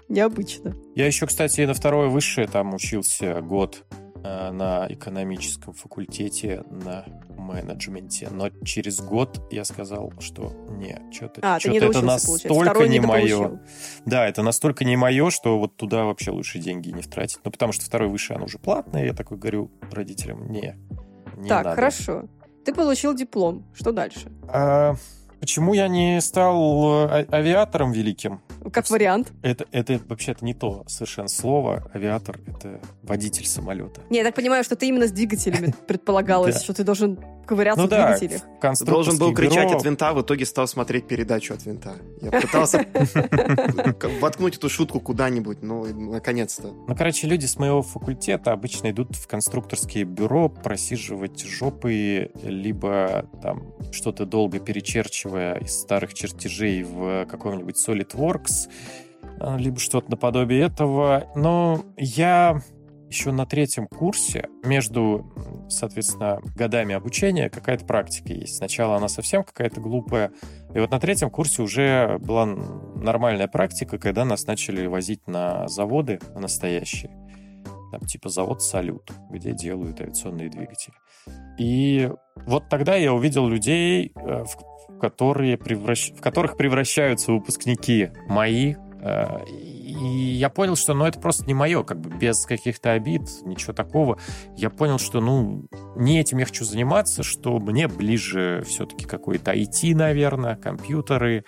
[0.09, 0.76] необычно.
[0.95, 3.86] Я еще, кстати, на второе высшее там учился год,
[4.24, 11.72] на экономическом факультете на менеджменте, но через год я сказал, что не, что-то а, что
[11.72, 13.59] это настолько не мое.
[14.05, 17.39] Да, это настолько не мое, что вот туда вообще лучше деньги не втратить.
[17.43, 19.05] Ну, потому что второй выше, оно уже платное.
[19.05, 20.76] Я такой говорю родителям, не,
[21.38, 21.76] не Так, надо.
[21.76, 22.24] хорошо.
[22.65, 23.65] Ты получил диплом.
[23.74, 24.32] Что дальше?
[24.49, 24.95] А,
[25.39, 28.41] почему я не стал э, авиатором великим?
[28.72, 29.32] Как вариант.
[29.41, 31.89] Это, это вообще-то не то совершенно слово.
[31.93, 34.01] Авиатор— это водитель самолета.
[34.09, 37.88] Не, я так понимаю, что ты именно с двигателями предполагалось, что ты должен ковыряться ну
[37.88, 38.41] в двигателях.
[38.62, 41.95] Да, должен был кричать от винта, в итоге стал смотреть передачу от винта.
[42.22, 42.86] Я пытался
[44.22, 46.74] воткнуть эту шутку куда-нибудь, но наконец-то.
[46.88, 53.74] Ну, короче, люди с моего факультета обычно идут в конструкторские бюро просиживать жопы, либо там
[53.91, 58.70] что-то долго перечерчивая из старых чертежей в каком-нибудь SolidWorks,
[59.39, 61.32] а, либо что-то наподобие этого.
[61.36, 62.62] Но я
[63.10, 65.32] еще на третьем курсе между,
[65.70, 68.58] соответственно, годами обучения какая-то практика есть.
[68.58, 70.32] Сначала она совсем какая-то глупая.
[70.74, 76.20] И вот на третьем курсе уже была нормальная практика, когда нас начали возить на заводы
[76.36, 77.12] настоящие.
[77.91, 80.95] Там типа завод «Салют», где делают авиационные двигатели.
[81.58, 82.12] И
[82.45, 86.12] вот тогда я увидел людей, э, в, которые превращ...
[86.12, 92.00] в которых превращаются выпускники мои, и я понял, что ну, это просто не мое, как
[92.00, 94.20] бы без каких-то обид, ничего такого.
[94.56, 99.95] Я понял, что ну, не этим я хочу заниматься, что мне ближе все-таки какой-то IT,
[99.95, 101.45] наверное, компьютеры.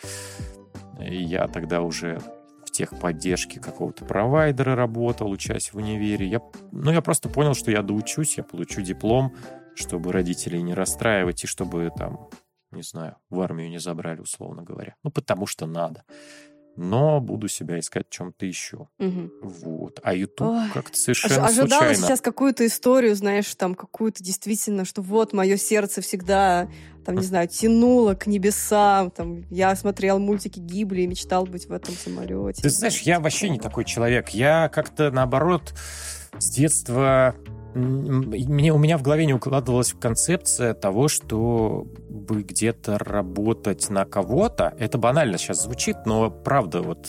[1.00, 2.20] Я тогда уже
[2.66, 6.28] в техподдержке какого-то провайдера работал, учась в универе.
[6.28, 6.42] Я,
[6.72, 9.34] ну, я просто понял, что я доучусь, я получу диплом,
[9.76, 12.30] чтобы родителей не расстраивать и чтобы там,
[12.72, 14.96] не знаю, в армию не забрали, условно говоря.
[15.04, 16.04] Ну, потому что надо
[16.80, 18.88] но буду себя искать в чем-то еще.
[19.00, 19.32] Угу.
[19.42, 20.00] Вот.
[20.02, 21.96] А YouTube как-то совершенно ожидала случайно.
[21.96, 26.70] сейчас какую-то историю, знаешь, там какую-то действительно, что вот мое сердце всегда,
[27.06, 31.74] там, не знаю, тянуло к небесам, там, я смотрел мультики Гибли и мечтал быть в
[31.74, 32.62] этом самолете.
[32.62, 34.30] Ты знаешь, я вообще не такой человек.
[34.30, 35.74] Я как-то, наоборот,
[36.38, 37.36] с детства
[37.76, 44.74] мне, у меня в голове не укладывалась концепция того, что бы где-то работать на кого-то.
[44.80, 47.08] Это банально сейчас звучит, но правда, вот,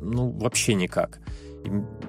[0.00, 1.20] ну, вообще никак.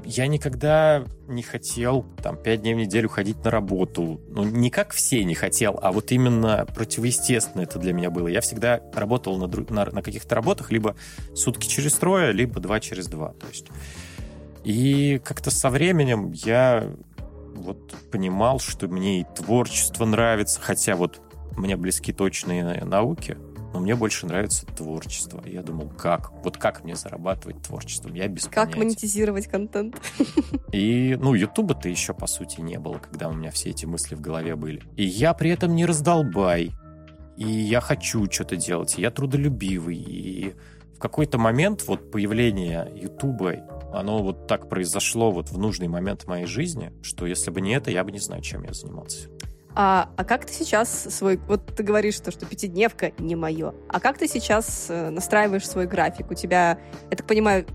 [0.06, 4.22] Я никогда не хотел там пять дней в неделю ходить на работу.
[4.30, 8.28] Ну, не как все не хотел, а вот именно противоестественно это для меня было.
[8.28, 10.96] Я всегда работал на, на, на каких-то работах либо
[11.34, 13.30] сутки через трое, либо два через два.
[13.34, 13.68] То есть
[14.64, 16.92] и как-то со временем я
[17.62, 21.22] вот понимал, что мне и творчество нравится, хотя вот
[21.58, 23.38] мне близки точные науки,
[23.74, 25.44] но мне больше нравится творчество.
[25.46, 26.32] Я думал, как?
[26.44, 28.16] Вот как мне зарабатывать творчеством?
[28.16, 28.80] Я без Как понятия.
[28.80, 30.02] монетизировать контент?
[30.72, 34.22] И, ну, Ютуба-то еще, по сути, не было, когда у меня все эти мысли в
[34.22, 34.82] голове были.
[34.96, 36.72] И я при этом не раздолбай.
[37.38, 38.98] И я хочу что-то делать.
[38.98, 39.98] И я трудолюбивый.
[39.98, 40.56] И
[41.00, 43.56] какой-то момент вот появление Ютуба
[43.92, 47.90] оно вот так произошло вот в нужный момент моей жизни, что если бы не это,
[47.90, 49.30] я бы не знаю, чем я занимался.
[49.76, 51.38] А, а как ты сейчас свой...
[51.48, 53.74] Вот ты говоришь, что, что пятидневка не мое.
[53.88, 56.32] А как ты сейчас э, настраиваешь свой график?
[56.32, 56.80] У тебя,
[57.10, 57.66] я так понимаю,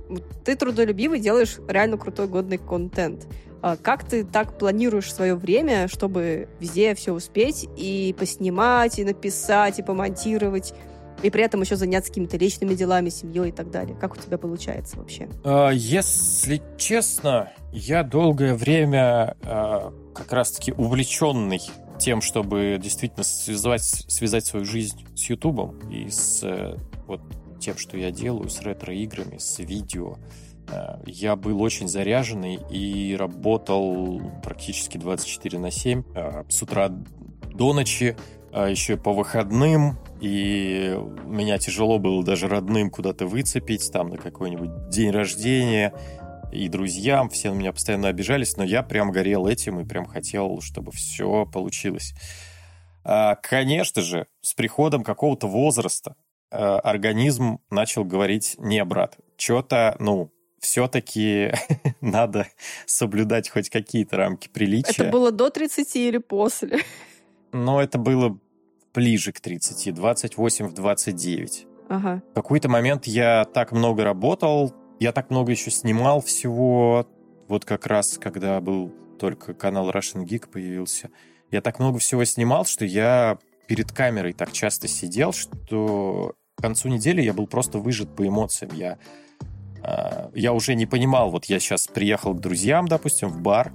[0.45, 3.27] ты трудолюбивый, делаешь реально крутой, годный контент.
[3.63, 9.79] А как ты так планируешь свое время, чтобы везде все успеть и поснимать, и написать,
[9.79, 10.75] и помонтировать?
[11.23, 13.97] И при этом еще заняться какими-то личными делами, семьей и так далее.
[13.99, 15.29] Как у тебя получается вообще?
[15.45, 21.61] А, если честно, я долгое время а, как раз-таки увлеченный
[21.99, 27.21] тем, чтобы действительно связать, связать свою жизнь с Ютубом и с э, вот
[27.61, 30.17] тем, что я делаю, с ретро-играми, с видео.
[30.69, 36.03] А, я был очень заряженный и работал практически 24 на 7
[36.49, 36.91] с утра
[37.55, 38.17] до ночи,
[38.55, 45.11] еще по выходным, и меня тяжело было даже родным куда-то выцепить, там, на какой-нибудь день
[45.11, 45.93] рождения,
[46.55, 50.61] и друзьям, все на меня постоянно обижались, но я прям горел этим и прям хотел,
[50.61, 52.15] чтобы все получилось.
[53.03, 56.17] А, конечно же, с приходом какого-то возраста
[56.51, 61.53] а, организм начал говорить, не, брат, что-то, ну, все-таки
[62.01, 62.47] надо
[62.87, 65.03] соблюдать хоть какие-то рамки приличия.
[65.03, 66.79] Это было до 30 или после?
[67.53, 68.39] Но это было
[68.95, 71.67] ближе к 30, 28 в 29.
[71.89, 72.23] Ага.
[72.31, 77.07] В какой-то момент я так много работал, я так много еще снимал всего,
[77.49, 81.11] вот как раз, когда был только канал Russian Geek появился.
[81.51, 86.89] Я так много всего снимал, что я перед камерой так часто сидел, что к концу
[86.89, 88.73] недели я был просто выжат по эмоциям.
[88.75, 88.99] Я,
[89.83, 93.73] э, я уже не понимал, вот я сейчас приехал к друзьям, допустим, в бар,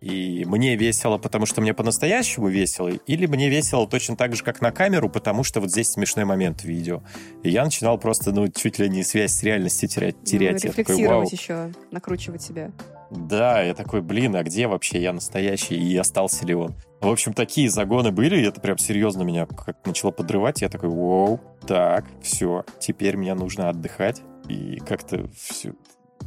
[0.00, 4.60] и мне весело, потому что мне по-настоящему весело, или мне весело точно так же, как
[4.60, 7.02] на камеру, потому что вот здесь смешной момент в видео.
[7.42, 10.22] И я начинал просто, ну, чуть ли не связь с реальностью терять.
[10.22, 10.62] терять.
[10.62, 12.70] Ну, рефлексировать такой, еще, накручивать себя.
[13.10, 16.74] Да, я такой, блин, а где вообще я настоящий, и остался ли он?
[17.00, 20.62] В общем, такие загоны были, и это прям серьезно меня как начало подрывать.
[20.62, 24.22] Я такой, вау, так, все, теперь мне нужно отдыхать.
[24.48, 25.74] и как-то все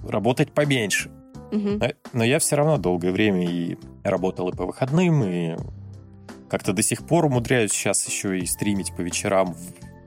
[0.03, 1.11] работать поменьше.
[1.51, 1.69] Угу.
[1.79, 5.55] Но, но я все равно долгое время и работал и по выходным, и
[6.49, 9.55] как-то до сих пор умудряюсь сейчас еще и стримить по вечерам,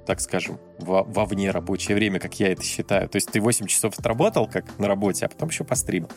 [0.06, 3.08] так скажем, во, во вне рабочее время, как я это считаю.
[3.08, 6.10] То есть ты 8 часов отработал, как на работе, а потом еще постримил.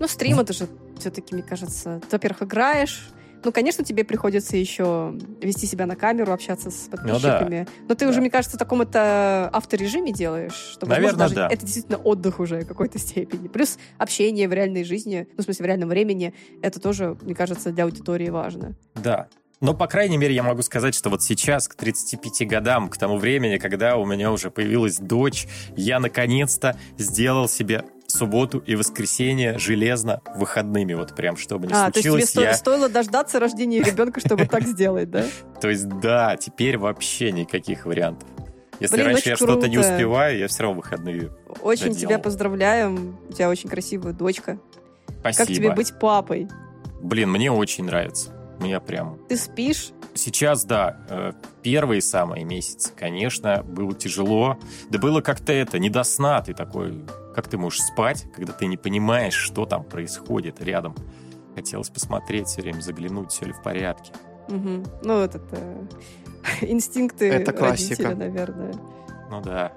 [0.00, 3.08] Ну, стрим это же все-таки, мне кажется, ты, во-первых, играешь,
[3.44, 7.60] ну, конечно, тебе приходится еще вести себя на камеру, общаться с подписчиками.
[7.60, 7.86] Ну, да.
[7.88, 8.10] Но ты да.
[8.10, 10.70] уже, мне кажется, в таком это авторежиме делаешь.
[10.72, 11.48] Что, Наверное, даже да.
[11.48, 13.48] Это действительно отдых уже в какой-то степени.
[13.48, 17.70] Плюс общение в реальной жизни, ну, в смысле, в реальном времени, это тоже, мне кажется,
[17.70, 18.74] для аудитории важно.
[18.94, 19.28] Да.
[19.60, 23.16] Но, по крайней мере, я могу сказать, что вот сейчас, к 35 годам, к тому
[23.16, 27.84] времени, когда у меня уже появилась дочь, я наконец-то сделал себе
[28.14, 32.04] субботу и воскресенье железно выходными, вот прям, чтобы не а, случилось.
[32.04, 32.54] То есть тебе я...
[32.54, 35.24] стоило дождаться рождения ребенка, чтобы так сделать, да?
[35.60, 38.28] То есть, да, теперь вообще никаких вариантов.
[38.80, 41.30] Если Блин, раньше я что-то не успеваю, я все равно выходные
[41.62, 42.00] Очень доделал.
[42.00, 43.16] тебя поздравляем.
[43.28, 44.58] У тебя очень красивая дочка.
[45.20, 45.46] Спасибо.
[45.46, 46.48] Как тебе быть папой?
[47.00, 48.30] Блин, мне очень нравится.
[48.58, 49.18] Мне прям...
[49.28, 49.90] Ты спишь?
[50.14, 50.98] Сейчас, да.
[51.08, 54.58] Э, первые самые месяцы, конечно, было тяжело.
[54.90, 56.40] Да было как-то это, не до сна.
[56.40, 57.04] Ты такой
[57.34, 60.94] как ты можешь спать, когда ты не понимаешь, что там происходит рядом?
[61.54, 64.12] Хотелось посмотреть все время, заглянуть, все ли в порядке.
[64.48, 64.84] Угу.
[65.02, 65.88] Ну, вот это
[66.60, 68.04] инстинкты это классика.
[68.04, 68.74] родителя, наверное.
[69.30, 69.72] Ну да.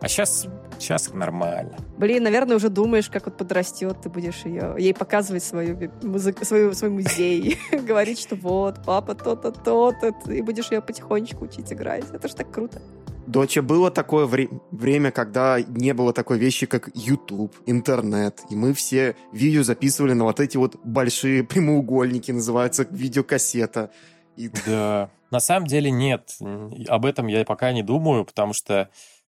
[0.00, 0.46] А сейчас,
[0.78, 1.76] сейчас нормально.
[1.96, 6.74] Блин, наверное, уже думаешь, как вот подрастет, ты будешь ее, ей показывать свою, музыку, свою,
[6.74, 12.04] свой музей, говорить, что вот, папа то-то, то-то, и будешь ее потихонечку учить играть.
[12.12, 12.80] Это же так круто.
[13.26, 18.72] Доча, было такое вре- время, когда не было такой вещи, как YouTube, интернет, и мы
[18.72, 23.90] все видео записывали на вот эти вот большие прямоугольники, называются видеокассета.
[24.36, 24.50] И...
[24.66, 26.36] Да, на самом деле нет.
[26.88, 28.90] Об этом я пока не думаю, потому что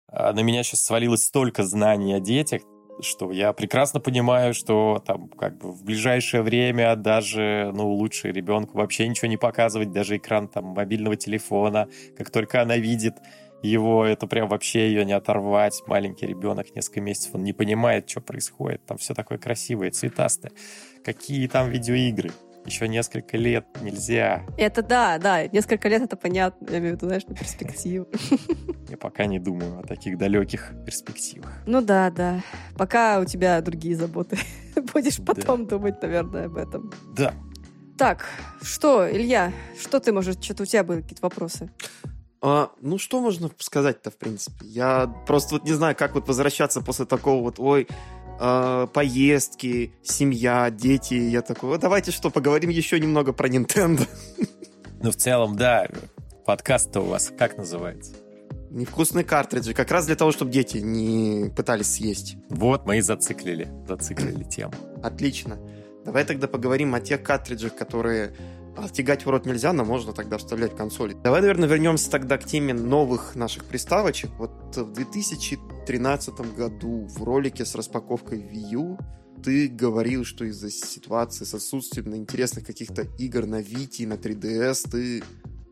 [0.09, 2.63] а, на меня сейчас свалилось столько знаний о детях,
[3.01, 8.79] что я прекрасно понимаю, что там как бы в ближайшее время даже, ну, лучше ребенку
[8.79, 13.15] вообще ничего не показывать, даже экран там мобильного телефона, как только она видит
[13.67, 15.83] его, это прям вообще ее не оторвать.
[15.87, 18.85] Маленький ребенок, несколько месяцев, он не понимает, что происходит.
[18.87, 20.53] Там все такое красивое, цветастое.
[21.05, 22.31] Какие там видеоигры?
[22.67, 24.43] Еще несколько лет нельзя.
[24.57, 28.09] Это да, да, несколько лет это понятно, я имею в виду, знаешь, на перспективу.
[28.89, 31.53] Я пока не думаю о таких далеких перспективах.
[31.67, 32.43] Ну да, да.
[32.77, 34.39] Пока у тебя другие заботы.
[34.95, 35.77] Будешь потом да.
[35.77, 36.91] думать, наверное, об этом.
[37.15, 37.35] Да.
[37.99, 38.25] Так,
[38.63, 41.71] что, Илья, что ты, может, что-то у тебя были какие-то вопросы?
[42.47, 44.67] А, ну, что можно сказать-то, в принципе?
[44.67, 47.89] Я просто вот не знаю, как вот возвращаться после такого вот, ой,
[48.39, 51.15] э, поездки, семья, дети.
[51.15, 54.07] Я такой, давайте что, поговорим еще немного про Nintendo.
[55.03, 55.87] Ну, в целом, да.
[56.45, 58.13] Подкаст-то у вас как называется?
[58.71, 59.73] Невкусные картриджи.
[59.73, 62.37] Как раз для того, чтобы дети не пытались съесть.
[62.51, 63.69] Вот, мы и зациклили.
[63.89, 64.73] Зациклили тему.
[65.03, 65.59] Отлично.
[66.05, 68.35] Давай тогда поговорим о тех картриджах, которые
[68.77, 71.17] а в рот нельзя, но можно тогда вставлять консоли.
[71.23, 74.31] Давай, наверное, вернемся тогда к теме новых наших приставочек.
[74.39, 78.99] Вот в 2013 году в ролике с распаковкой Wii U
[79.45, 85.23] ты говорил, что из-за ситуации с отсутствием интересных каких-то игр на Vita, на 3DS, ты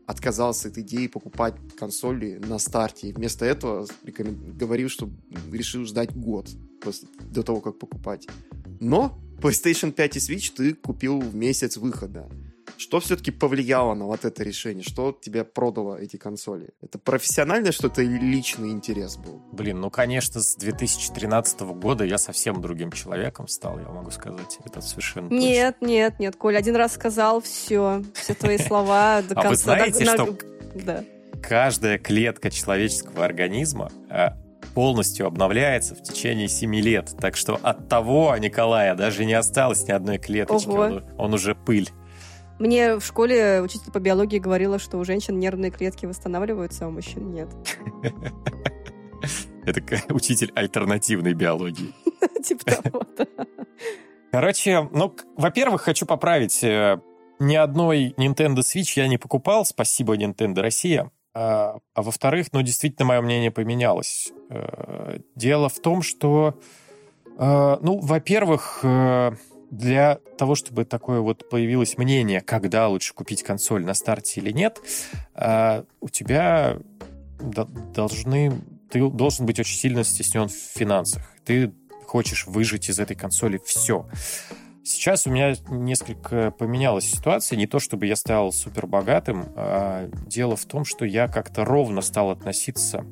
[0.05, 3.07] отказался от идеи покупать консоли на старте.
[3.07, 5.09] И вместо этого говорил, что
[5.51, 6.49] решил ждать год
[6.81, 8.27] после, до того, как покупать.
[8.79, 12.29] Но PlayStation 5 и Switch ты купил в месяц выхода.
[12.77, 14.83] Что все-таки повлияло на вот это решение?
[14.83, 16.69] Что тебе продало эти консоли?
[16.81, 19.41] Это профессиональное что-то или личный интерес был?
[19.51, 24.57] Блин, ну, конечно, с 2013 года я совсем другим человеком стал, я могу сказать.
[24.65, 25.91] Это совершенно Нет, точно.
[25.91, 29.47] нет, нет, Коля, один раз сказал, все, все твои слова до конца.
[29.47, 30.37] А вы знаете, что
[31.41, 34.37] каждая клетка человеческого организма а,
[34.73, 37.15] полностью обновляется в течение 7 лет.
[37.19, 40.69] Так что от того Николая даже не осталось ни одной клеточки.
[40.69, 41.89] Он, он уже пыль.
[42.59, 46.91] Мне в школе учитель по биологии говорила, что у женщин нервные клетки восстанавливаются, а у
[46.91, 47.49] мужчин нет.
[49.65, 49.81] Это
[50.13, 51.93] учитель альтернативной биологии.
[52.43, 53.03] Типа того.
[54.31, 56.63] Короче, ну, во-первых, хочу поправить.
[56.63, 56.99] Э,
[57.39, 61.11] ни одной Nintendo Switch я не покупал, спасибо Nintendo Россия.
[61.33, 64.31] А, а во-вторых, ну, действительно, мое мнение поменялось.
[64.49, 66.59] Э, дело в том, что,
[67.37, 68.79] э, ну, во-первых,
[69.73, 74.79] для того, чтобы такое вот появилось мнение, когда лучше купить консоль на старте или нет,
[75.33, 76.77] а, у тебя
[77.39, 78.61] должны,
[78.91, 81.23] ты должен быть очень сильно стеснен в финансах.
[81.43, 81.73] Ты
[82.05, 84.07] хочешь выжить из этой консоли все.
[84.83, 87.57] Сейчас у меня несколько поменялась ситуация.
[87.57, 92.01] Не то, чтобы я стал супер богатым, а дело в том, что я как-то ровно
[92.01, 93.05] стал относиться...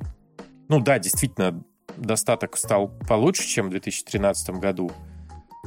[0.68, 1.64] Ну да, действительно,
[1.98, 4.92] достаток стал получше, чем в 2013 году,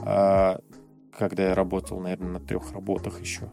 [0.02, 0.60] а,
[1.18, 3.50] когда я работал, наверное, на трех работах еще.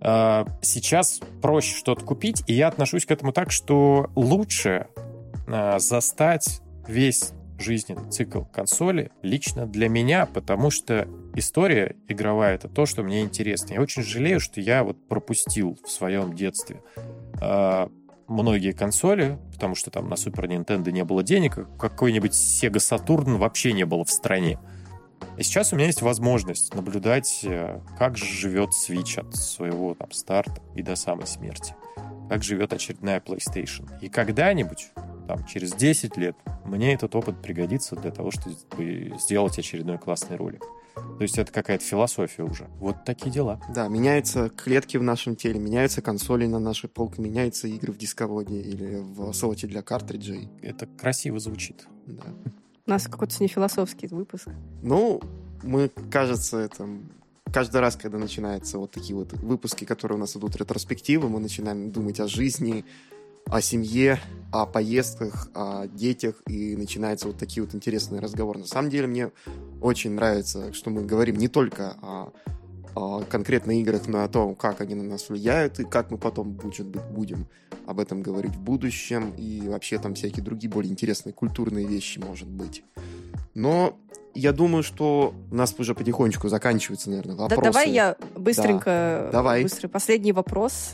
[0.00, 4.88] А, сейчас проще что-то купить, и я отношусь к этому так, что лучше
[5.46, 12.84] а, застать весь жизненный цикл консоли лично для меня, потому что история игровая— это то,
[12.84, 13.74] что мне интересно.
[13.74, 16.82] Я очень жалею, что я вот пропустил в своем детстве
[18.28, 23.36] многие консоли, потому что там на Super Nintendo не было денег, а какой-нибудь Sega Saturn
[23.36, 24.58] вообще не было в стране.
[25.36, 30.62] И сейчас у меня есть возможность наблюдать, э, как живет Switch от своего там старта
[30.74, 31.74] и до самой смерти.
[32.28, 33.88] Как живет очередная PlayStation.
[34.00, 34.90] И когда-нибудь,
[35.26, 40.64] там, через 10 лет, мне этот опыт пригодится для того, чтобы сделать очередной классный ролик.
[40.94, 42.68] То есть это какая-то философия уже.
[42.78, 43.60] Вот такие дела.
[43.74, 48.60] Да, меняются клетки в нашем теле, меняются консоли на нашей полке, меняются игры в дисководе
[48.60, 50.48] или в слоте для картриджей.
[50.62, 51.86] Это красиво звучит.
[52.06, 52.24] Да.
[52.86, 54.48] У нас какой-то не философский выпуск.
[54.82, 55.20] Ну,
[55.62, 56.86] мы, кажется, это
[57.50, 61.90] каждый раз, когда начинаются вот такие вот выпуски, которые у нас идут ретроспективы, мы начинаем
[61.90, 62.84] думать о жизни,
[63.46, 64.20] о семье,
[64.52, 68.58] о поездках, о детях, и начинаются вот такие вот интересные разговоры.
[68.58, 69.30] На самом деле мне
[69.80, 72.32] очень нравится, что мы говорим не только о,
[72.94, 76.58] о конкретных играх, но о том, как они на нас влияют, и как мы потом,
[76.62, 77.46] может быть, будем
[77.86, 82.48] об этом говорить в будущем, и вообще там всякие другие более интересные культурные вещи, может
[82.48, 82.84] быть.
[83.54, 83.96] Но
[84.34, 87.62] я думаю, что у нас уже потихонечку заканчивается, наверное, вопросы.
[87.62, 89.22] Да, давай я быстренько...
[89.26, 89.62] Да, давай.
[89.62, 90.90] Быстрый последний вопрос.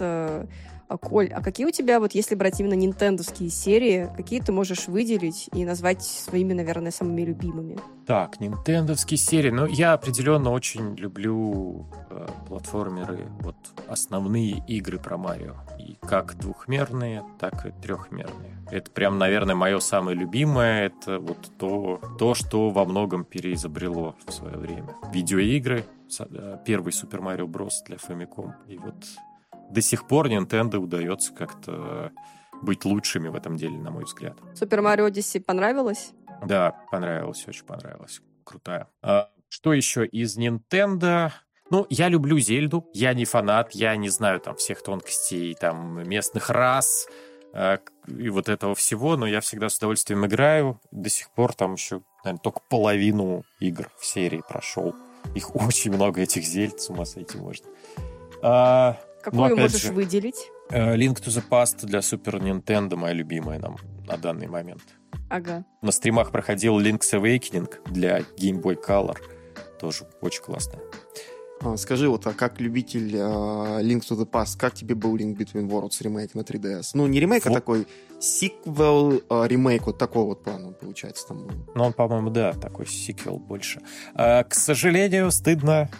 [0.90, 4.88] А, Коль, а какие у тебя, вот если брать именно нинтендовские серии, какие ты можешь
[4.88, 7.78] выделить и назвать своими, наверное, самыми любимыми?
[8.06, 9.50] Так, нинтендовские серии.
[9.50, 13.54] Ну, я определенно очень люблю э, платформеры, вот
[13.86, 15.54] основные игры про Марио.
[15.78, 18.56] И как двухмерные, так и трехмерные.
[18.72, 20.86] Это прям, наверное, мое самое любимое.
[20.86, 24.96] Это вот то, то что во многом переизобрело в свое время.
[25.12, 25.84] Видеоигры,
[26.18, 27.70] э, первый Super Mario Bros.
[27.86, 28.54] для Famicom.
[28.66, 28.96] И вот
[29.70, 32.12] до сих пор Nintendo удается как-то
[32.62, 34.36] быть лучшими в этом деле, на мой взгляд.
[34.54, 36.12] Супер Марио Odyssey понравилось?
[36.44, 38.20] Да, понравилось, очень понравилось.
[38.44, 38.88] Крутая.
[39.02, 41.32] А, что еще из Nintendo?
[41.70, 46.50] Ну, я люблю Зельду, я не фанат, я не знаю там всех тонкостей, там, местных
[46.50, 47.06] рас
[47.52, 50.80] э, и вот этого всего, но я всегда с удовольствием играю.
[50.90, 54.96] До сих пор там еще, наверное, только половину игр в серии прошел.
[55.34, 57.68] Их очень много, этих Зельд, с ума сойти можно.
[58.42, 60.50] А, Какую можешь же, выделить?
[60.70, 64.82] Э, Link to the Past для Super Nintendo моя любимая нам на данный момент.
[65.28, 65.64] Ага.
[65.82, 69.16] На стримах проходил Link's Awakening для Game Boy Color.
[69.78, 70.80] Тоже очень классная.
[71.62, 75.36] А, скажи, вот, а как любитель uh, Link to the Past, как тебе был Link
[75.36, 76.92] Between Worlds ремейк на 3DS?
[76.94, 77.50] Ну, не ремейк, вот.
[77.50, 77.86] а такой
[78.18, 81.54] сиквел, uh, ремейк вот такого вот плана, получается, там был.
[81.74, 83.82] Ну, он, по-моему, да, такой сиквел больше.
[84.14, 85.90] Uh, к сожалению, стыдно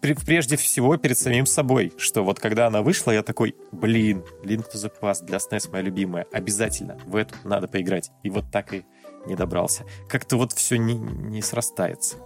[0.00, 4.76] прежде всего перед самим собой, что вот когда она вышла, я такой, блин, Link to
[4.76, 8.10] the Past для SNES моя любимая, обязательно в эту надо поиграть.
[8.22, 8.84] И вот так и
[9.26, 9.84] не добрался.
[10.08, 12.16] Как-то вот все не, не срастается.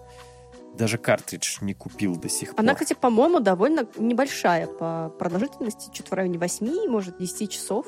[0.74, 2.60] Даже картридж не купил до сих пор.
[2.60, 7.86] Она, кстати, по-моему, довольно небольшая по продолжительности, что-то в районе 8, может, 10 часов.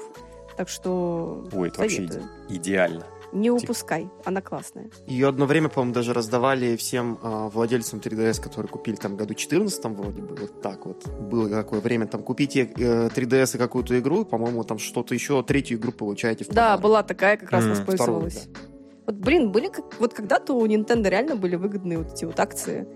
[0.57, 2.09] Так что Ой, это вообще
[2.49, 3.05] идеально.
[3.33, 4.91] Не упускай, она классная.
[5.07, 9.85] Ее одно время, по-моему, даже раздавали всем э, владельцам 3DS, которые купили там году 14
[9.85, 11.07] вроде бы, вот так вот.
[11.09, 15.79] Было такое время, там, купите э, 3DS и какую-то игру, по-моему, там что-то еще, третью
[15.79, 18.35] игру получаете Да, была такая, как раз mm, воспользовалась.
[18.35, 18.79] Вторую, да.
[19.07, 19.99] Вот, блин, были как...
[20.01, 22.87] Вот когда-то у Nintendo реально были выгодные вот эти вот акции.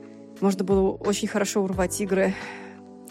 [0.40, 2.34] Можно было очень хорошо урвать игры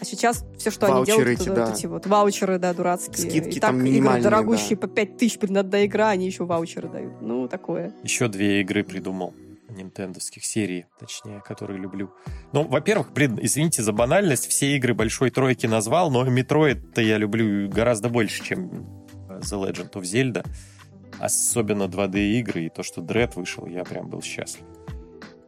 [0.02, 3.30] а сейчас все, что ваучеры они делают, это вот эти вот ваучеры, да, дурацкие.
[3.30, 4.88] Скидки и так там игры дорогущие да.
[4.88, 7.22] по 5 тысяч, блин, одна игра, они еще ваучеры дают.
[7.22, 7.94] Ну, такое.
[8.02, 9.32] Еще две игры придумал
[9.68, 12.10] нинтендовских серий, точнее, которые люблю.
[12.52, 17.70] Ну, во-первых, блин, извините за банальность, все игры большой тройки назвал, но Metroid-то я люблю
[17.70, 20.44] гораздо больше, чем The Legend of Zelda.
[21.20, 24.64] Особенно 2D-игры и то, что Dread вышел, я прям был счастлив.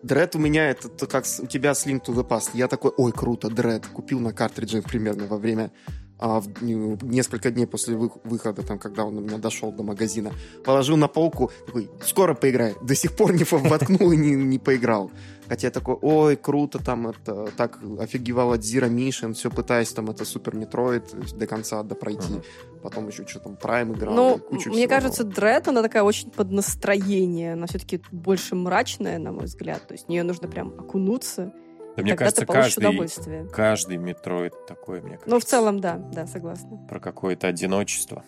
[0.05, 2.51] Дред у меня это то, как у тебя с Link to the Past.
[2.53, 3.87] Я такой, ой, круто, Дред.
[3.87, 5.73] Купил на картридже примерно во время
[6.19, 10.33] а, в, несколько дней после вы, выхода, там, когда он у меня дошел до магазина.
[10.65, 12.75] Положил на полку, такой, скоро поиграю.
[12.83, 15.11] До сих пор не воткнул и не, не поиграл.
[15.49, 20.09] Хотя я такой, ой, круто, там это так офигевал от Zero Mission, все пытаясь там
[20.09, 21.05] это Super Metroid
[21.37, 22.35] до конца допройти.
[22.35, 22.81] Uh-huh.
[22.83, 24.15] Потом еще что там Prime играл.
[24.15, 27.55] Ну, мне кажется, Dread, она такая очень под настроение.
[27.55, 29.87] Она все-таки больше мрачная, на мой взгляд.
[29.87, 31.53] То есть в нее нужно прям окунуться
[31.97, 35.31] Да, мне кажется, каждый, каждый Metroid такой, мне кажется.
[35.31, 36.77] Ну, в целом, да, да, согласна.
[36.89, 38.25] Про какое-то одиночество.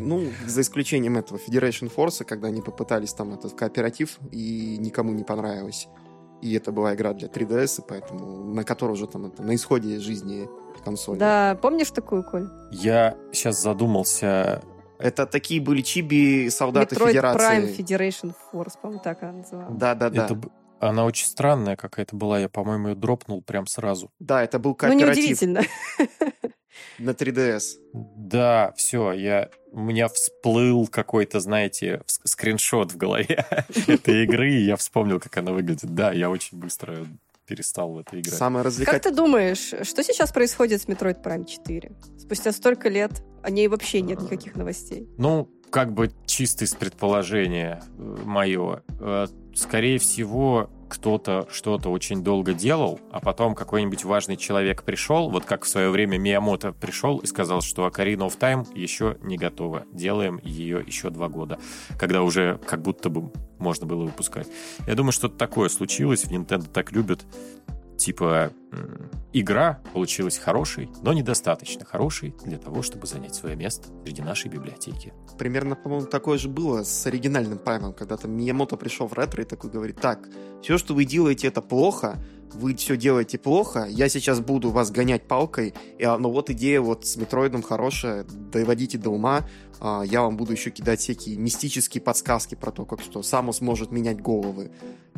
[0.00, 5.24] Ну, за исключением этого Federation Force, когда они попытались там этот кооператив, и никому не
[5.24, 5.88] понравилось.
[6.42, 10.48] И это была игра для 3DS, поэтому на которой уже там это, на исходе жизни
[10.84, 11.18] консоли.
[11.18, 12.48] Да, помнишь такую, Коль?
[12.70, 14.62] Я сейчас задумался.
[14.98, 17.40] Это такие были чиби солдаты Metroid Федерации.
[17.40, 19.76] Prime Federation Force, по-моему, так она называлась.
[19.76, 20.24] Да, да, да.
[20.26, 20.40] Это,
[20.80, 22.38] она очень странная какая-то была.
[22.38, 24.10] Я, по-моему, ее дропнул прям сразу.
[24.18, 25.06] Да, это был кооператив.
[25.06, 25.62] Ну, неудивительно.
[26.98, 27.62] На 3DS.
[27.92, 33.44] Да, все, я у меня всплыл какой-то, знаете, скриншот в голове
[33.86, 35.94] этой игры, и я вспомнил, как она выглядит.
[35.94, 37.06] Да, я очень быстро
[37.46, 38.34] перестал в это играть.
[38.34, 39.02] Самое развлекательное.
[39.02, 41.92] Как ты думаешь, что сейчас происходит с Metroid Prime 4?
[42.18, 45.08] Спустя столько лет о ней вообще нет никаких новостей.
[45.16, 48.82] Ну, как бы чисто из предположения э, мое.
[49.56, 55.64] Скорее всего, кто-то что-то очень долго делал, а потом какой-нибудь важный человек пришел, вот как
[55.64, 59.84] в свое время Миямото пришел и сказал, что Ocarina of Time еще не готова.
[59.92, 61.58] Делаем ее еще два года,
[61.98, 64.46] когда уже как будто бы можно было выпускать.
[64.86, 67.24] Я думаю, что-то такое случилось, в Nintendo так любят
[67.96, 68.52] типа
[69.32, 75.12] игра получилась хорошей, но недостаточно хорошей для того, чтобы занять свое место среди нашей библиотеки.
[75.38, 79.46] Примерно, по-моему, такое же было с оригинальным Праймом, когда там Миямото пришел в ретро и
[79.46, 80.28] такой говорит, так,
[80.62, 82.18] все, что вы делаете, это плохо,
[82.54, 86.80] вы все делаете плохо, я сейчас буду вас гонять палкой, и, а, ну вот идея
[86.80, 89.46] вот с Метроидом хорошая, доводите до ума,
[89.80, 93.90] а, я вам буду еще кидать всякие мистические подсказки про то, как что Самус может
[93.90, 94.70] менять головы,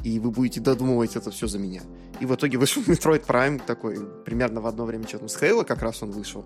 [0.05, 1.83] и вы будете додумывать это все за меня.
[2.21, 5.83] И в итоге вышел Metroid Prime такой, примерно в одно время что-то с Хейла как
[5.83, 6.45] раз он вышел,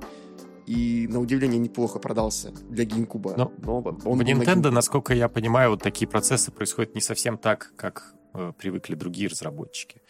[0.67, 3.35] и, на удивление, неплохо продался для GameCube.
[3.37, 7.37] Но, Но он в Nintendo, на насколько я понимаю, вот такие процессы происходят не совсем
[7.37, 10.02] так, как э, привыкли другие разработчики.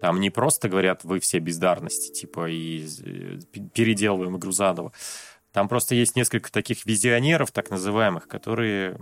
[0.00, 3.38] Там не просто говорят, вы все бездарности, типа, и э,
[3.74, 4.92] переделываем игру заново.
[5.52, 8.98] Там просто есть несколько таких визионеров, так называемых, которые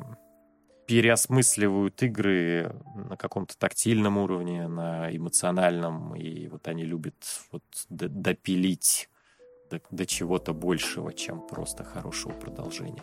[0.87, 7.17] переосмысливают игры на каком-то тактильном уровне, на эмоциональном, и вот они любят
[7.51, 9.11] вот допилить
[9.71, 13.03] до, до чего-то большего, чем просто хорошего продолжения.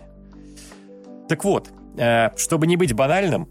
[1.27, 3.49] Так вот, э, чтобы не быть банальным,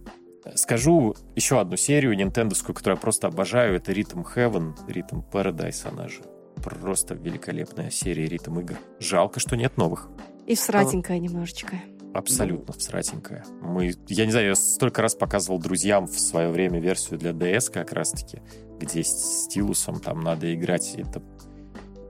[0.55, 3.77] Скажу еще одну серию нинтендовскую, которую я просто обожаю.
[3.77, 6.23] Это Rhythm Heaven, Rhythm Paradise, она же
[6.63, 8.77] просто великолепная серия ритм игр.
[8.99, 10.09] Жалко, что нет новых.
[10.47, 11.21] И всратенькая а...
[11.21, 11.77] немножечко.
[12.15, 13.45] Абсолютно всратенькая.
[13.63, 17.73] Мы, я не знаю, я столько раз показывал друзьям в свое время версию для DS
[17.73, 18.41] как раз-таки,
[18.79, 20.95] где с стилусом там надо играть.
[20.95, 21.23] Это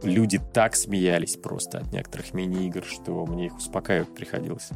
[0.03, 4.71] люди так смеялись просто от некоторых мини-игр, что мне их успокаивать приходилось.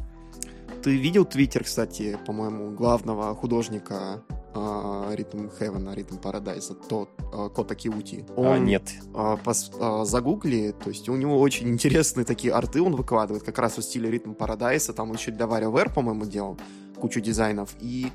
[0.87, 4.23] Ты видел твиттер, кстати, по-моему, главного художника
[4.53, 8.25] Rhythm Heaven, Rhythm Paradise, тот uh, Кота Киути?
[8.37, 8.83] Он, а, нет.
[9.11, 13.59] Uh, пос, uh, загугли, то есть у него очень интересные такие арты он выкладывает, как
[13.59, 16.57] раз в стиле Rhythm Paradise, там еще для WarioWare, по-моему, делал
[17.01, 18.07] кучу дизайнов, и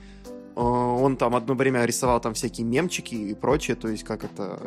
[0.54, 4.58] он там одно время рисовал там всякие мемчики и прочее, то есть как это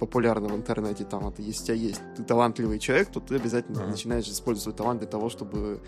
[0.00, 3.78] популярно в интернете, там это если у тебя есть ты талантливый человек, то ты обязательно
[3.78, 3.90] uh-huh.
[3.90, 5.80] начинаешь использовать талант для того, чтобы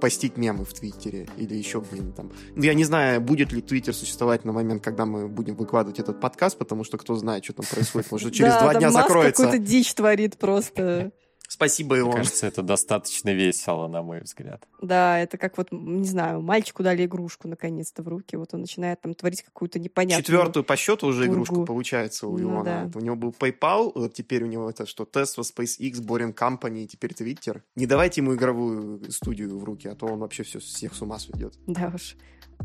[0.00, 2.32] постить мемы в Твиттере или еще где-нибудь там.
[2.54, 6.20] Ну, я не знаю, будет ли Твиттер существовать на момент, когда мы будем выкладывать этот
[6.20, 8.10] подкаст, потому что кто знает, что там происходит.
[8.10, 9.42] Может, через два дня закроется.
[9.42, 11.12] какую-то дичь творит просто.
[11.52, 12.12] Спасибо, Илон.
[12.12, 14.68] Мне кажется, это достаточно весело, на мой взгляд.
[14.80, 19.00] Да, это как вот, не знаю, мальчику дали игрушку наконец-то в руки, вот он начинает
[19.00, 20.22] там творить какую-то непонятную...
[20.22, 21.32] Четвертую по счету уже тургу.
[21.34, 22.84] игрушку получается у Илона.
[22.84, 22.98] Ну, да.
[23.00, 27.10] У него был PayPal, вот теперь у него это что, Tesla, SpaceX, Boring Company, теперь
[27.10, 27.62] Twitter.
[27.74, 31.18] Не давайте ему игровую студию в руки, а то он вообще все, всех с ума
[31.18, 31.58] сведет.
[31.66, 32.14] Да уж.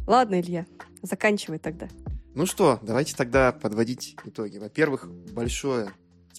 [0.05, 0.67] Ладно, Илья,
[1.01, 1.87] заканчивай тогда.
[2.35, 4.59] Ну что, давайте тогда подводить итоги.
[4.59, 5.91] Во-первых, большое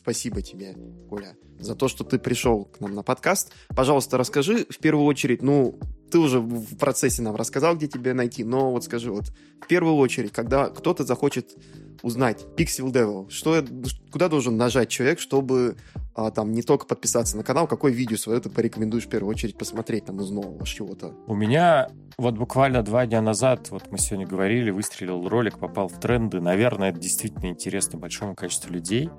[0.07, 0.77] спасибо тебе,
[1.11, 3.53] Коля, за то, что ты пришел к нам на подкаст.
[3.75, 5.81] Пожалуйста, расскажи в первую очередь, ну,
[6.13, 9.97] ты уже в процессе нам рассказал, где тебя найти, но вот скажи, вот в первую
[9.97, 11.57] очередь, когда кто-то захочет
[12.05, 13.65] узнать Pixel Devil, что,
[14.13, 15.77] куда должен нажать человек, чтобы
[16.15, 19.59] а, там не только подписаться на канал, какое видео свое ты порекомендуешь в первую очередь
[19.59, 21.17] посмотреть там из нового чего-то?
[21.27, 25.99] У меня вот буквально два дня назад, вот мы сегодня говорили, выстрелил ролик, попал в
[25.99, 26.41] тренды.
[26.41, 29.11] Наверное, это действительно интересно большому количеству людей.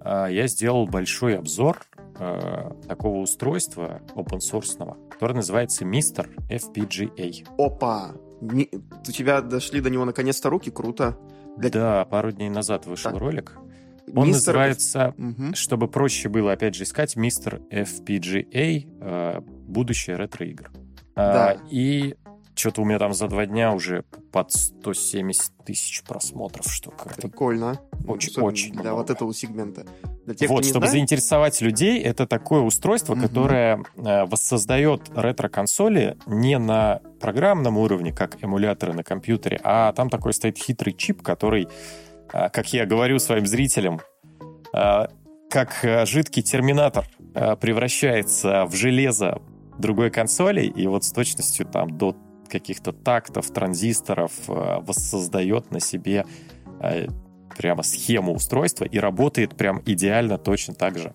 [0.00, 1.82] А, я сделал большой обзор
[2.18, 6.28] а, такого устройства open source, которое называется Mr.
[6.48, 7.46] FPGA.
[7.58, 8.12] Опа!
[8.40, 11.18] Не, у тебя дошли до него наконец-то руки, круто.
[11.58, 11.70] Для...
[11.70, 13.20] Да, пару дней назад вышел так.
[13.20, 13.58] ролик.
[14.14, 14.54] Он Мистер...
[14.54, 15.54] называется, угу.
[15.54, 17.60] чтобы проще было опять же искать, Mr.
[17.70, 20.70] FPGA, будущее ретро-игр.
[21.14, 21.58] Да.
[21.70, 22.16] И
[22.54, 24.02] что-то у меня там за два дня уже
[24.32, 27.22] под 170 тысяч просмотров, что как-то...
[27.28, 27.80] Прикольно.
[28.06, 28.94] Очень, Особенно очень Для много.
[28.94, 29.86] вот этого сегмента.
[30.26, 30.92] Для тех, вот, чтобы знает...
[30.92, 33.20] заинтересовать людей, это такое устройство, mm-hmm.
[33.20, 40.32] которое э, воссоздает ретро-консоли не на программном уровне, как эмуляторы на компьютере, а там такой
[40.32, 41.68] стоит хитрый чип, который,
[42.32, 44.00] э, как я говорю своим зрителям,
[44.74, 45.06] э,
[45.50, 47.04] как жидкий терминатор
[47.60, 49.42] превращается в железо
[49.78, 52.14] другой консоли, и вот с точностью там до
[52.50, 56.24] каких-то тактов, транзисторов э, воссоздает на себе
[57.56, 61.14] прямо схему устройства и работает прям идеально точно так же,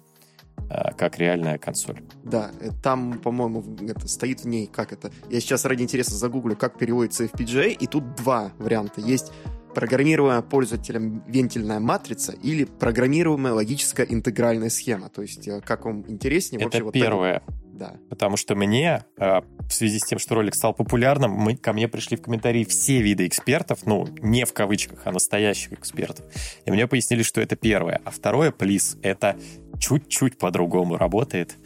[0.96, 2.04] как реальная консоль.
[2.24, 2.52] Да,
[2.84, 5.12] там, по-моему, это стоит в ней, как это...
[5.32, 9.02] Я сейчас ради интереса загуглю, как переводится FPGA, и тут два варианта.
[9.02, 9.32] Есть
[9.76, 15.10] программируемая пользователем вентильная матрица или программируемая логическая интегральная схема.
[15.10, 16.66] То есть, э, как вам интереснее?
[16.66, 17.44] Это вообще, первое.
[17.46, 17.98] Вот да.
[18.10, 21.88] Потому что мне, э, в связи с тем, что ролик стал популярным, мы, ко мне
[21.88, 26.26] пришли в комментарии все виды экспертов, ну, не в кавычках, а настоящих экспертов.
[26.66, 28.02] И мне пояснили, что это первое.
[28.06, 29.38] А второе, плиз, это
[29.80, 31.58] чуть-чуть по-другому работает.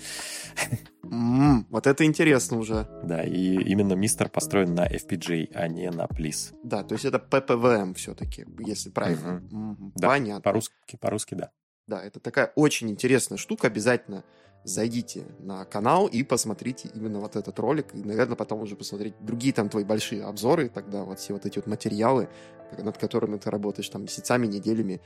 [1.04, 2.88] Mm, вот это интересно уже.
[3.04, 6.54] Да, и именно мистер построен на FPGA, а не на Please.
[6.64, 9.42] Да, то есть это PPVM все-таки, если правильно.
[9.42, 9.72] Mm-hmm.
[9.72, 9.92] Mm-hmm.
[9.96, 10.42] Да, Понятно.
[10.42, 11.52] По-русски, по-русски, да.
[11.88, 13.68] Да, это такая очень интересная штука.
[13.68, 14.24] Обязательно
[14.64, 17.94] зайдите на канал и посмотрите именно вот этот ролик.
[17.94, 20.70] И, наверное, потом уже посмотреть другие там твои большие обзоры.
[20.70, 22.30] Тогда вот все вот эти вот материалы,
[22.78, 25.02] над которыми ты работаешь там месяцами, неделями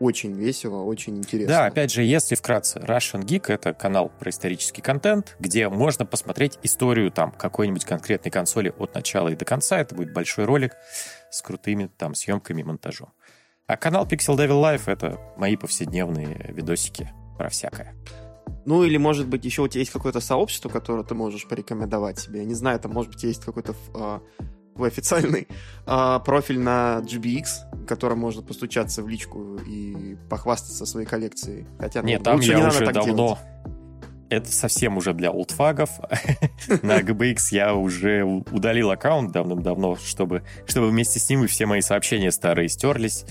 [0.00, 1.54] очень весело, очень интересно.
[1.54, 6.58] Да, опять же, если вкратце, Russian Geek— это канал про исторический контент, где можно посмотреть
[6.62, 9.78] историю там какой-нибудь конкретной консоли от начала и до конца.
[9.78, 10.74] Это будет большой ролик
[11.30, 13.12] с крутыми там съемками и монтажом.
[13.66, 17.94] А канал Pixel Devil Life— это мои повседневные видосики про всякое.
[18.68, 22.40] Ну, или, может быть, еще у тебя есть какое-то сообщество, которое ты можешь порекомендовать себе.
[22.40, 23.74] Я не знаю, там, может быть, есть какой-то
[24.74, 25.48] твой официальный
[25.86, 31.66] э, профиль на GBX, которым можно постучаться в личку и похвастаться своей коллекцией.
[31.78, 33.14] Хотя, Нет, ну, там я не уже давно...
[33.14, 33.38] Делать.
[34.30, 35.90] Это совсем уже для олдфагов.
[36.82, 41.80] На GBX я уже удалил аккаунт давным-давно, чтобы, чтобы вместе с ним и все мои
[41.80, 43.24] сообщения старые стерлись,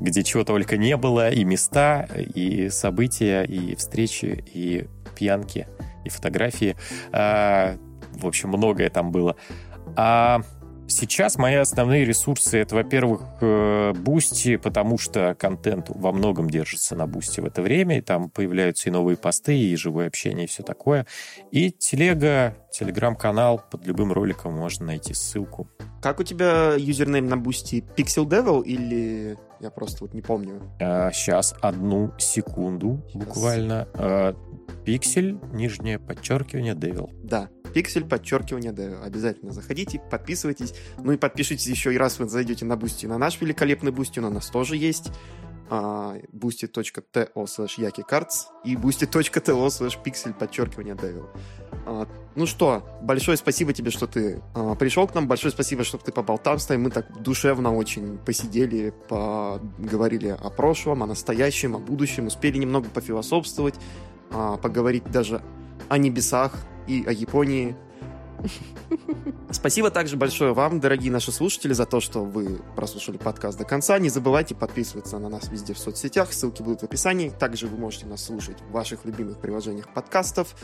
[0.00, 5.68] где чего только не было, и места, и события, и встречи, и пьянки,
[6.04, 6.76] и фотографии.
[7.12, 7.76] А,
[8.12, 9.36] в общем, многое там было.
[9.96, 10.42] А
[10.90, 13.22] Сейчас мои основные ресурсы это, во-первых,
[14.02, 18.88] Boosty, потому что контент во многом держится на Boosty в это время, и там появляются
[18.88, 21.06] и новые посты, и живое общение, и все такое.
[21.52, 25.70] И телега, телеграм-канал, под любым роликом можно найти ссылку.
[26.02, 27.84] Как у тебя юзернейм на Boosty?
[27.96, 30.62] Pixel Devil или я просто вот не помню?
[30.80, 33.26] А, сейчас одну секунду сейчас.
[33.26, 33.88] буквально.
[33.94, 34.34] А,
[34.84, 37.10] пиксель, нижнее подчеркивание, Devil.
[37.22, 40.74] Да, пиксель, подчеркивание, да, обязательно заходите, подписывайтесь.
[40.98, 44.30] Ну и подпишитесь еще и раз вы зайдете на Boosty, на наш великолепный Boosty, у
[44.30, 45.10] нас тоже есть
[45.70, 51.28] boosty.to slash yakicards и boosty.to slash pixel подчеркивание devil.
[52.36, 56.12] Ну что, большое спасибо тебе, что ты а, пришел к нам, большое спасибо, что ты
[56.12, 62.28] поболтал с нами, мы так душевно очень посидели, поговорили о прошлом, о настоящем, о будущем,
[62.28, 63.74] успели немного пофилософствовать,
[64.30, 65.42] а, поговорить даже
[65.88, 66.54] о небесах
[66.86, 67.76] и о Японии.
[69.50, 73.98] Спасибо также большое вам, дорогие наши слушатели, за то, что вы прослушали подкаст до конца.
[73.98, 77.30] Не забывайте подписываться на нас везде в соцсетях, ссылки будут в описании.
[77.30, 80.54] Также вы можете нас слушать в ваших любимых приложениях подкастов.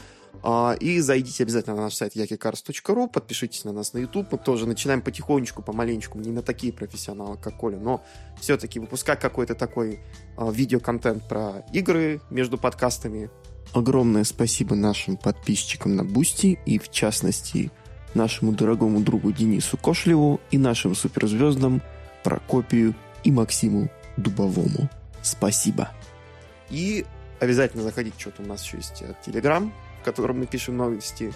[0.43, 4.31] А, и зайдите обязательно на наш сайт yakicars.ru, подпишитесь на нас на YouTube.
[4.31, 8.05] Мы тоже начинаем потихонечку, помаленечку, не на такие профессионалы, как Коля, но
[8.41, 10.01] все-таки выпускать какой-то такой
[10.37, 13.31] а, видеоконтент про игры между подкастами
[13.77, 17.71] Огромное спасибо нашим подписчикам на Boosty и, в частности,
[18.15, 21.83] нашему дорогому другу Денису Кошлеву и нашим суперзвездам
[22.25, 24.89] Прокопию и Максиму Дубовому.
[25.21, 25.91] Спасибо.
[26.71, 27.05] И
[27.39, 29.71] обязательно заходите, что-то у нас еще есть Телеграм,
[30.01, 31.35] в котором мы пишем новости.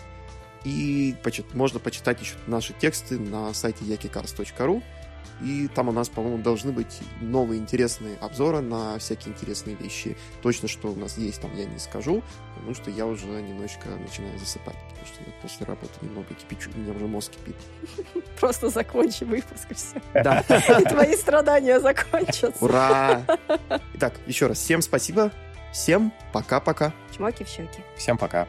[0.65, 1.15] И
[1.53, 4.83] можно почитать еще наши тексты на сайте yakicars.ru.
[5.43, 10.17] И там у нас, по-моему, должны быть новые интересные обзоры на всякие интересные вещи.
[10.43, 12.23] Точно, что у нас есть, там я не скажу,
[12.55, 16.79] потому что я уже немножечко начинаю засыпать, потому что я после работы немного кипячу, у
[16.79, 17.57] меня уже мозг кипит.
[18.41, 20.01] Просто закончи выпуск и все.
[20.15, 20.41] Да.
[20.81, 22.65] И твои страдания закончатся.
[22.65, 23.23] Ура!
[23.95, 25.33] Итак, еще раз, всем спасибо,
[25.73, 26.93] всем пока-пока.
[27.17, 27.83] Чмоки в щеки.
[27.97, 28.47] Всем пока.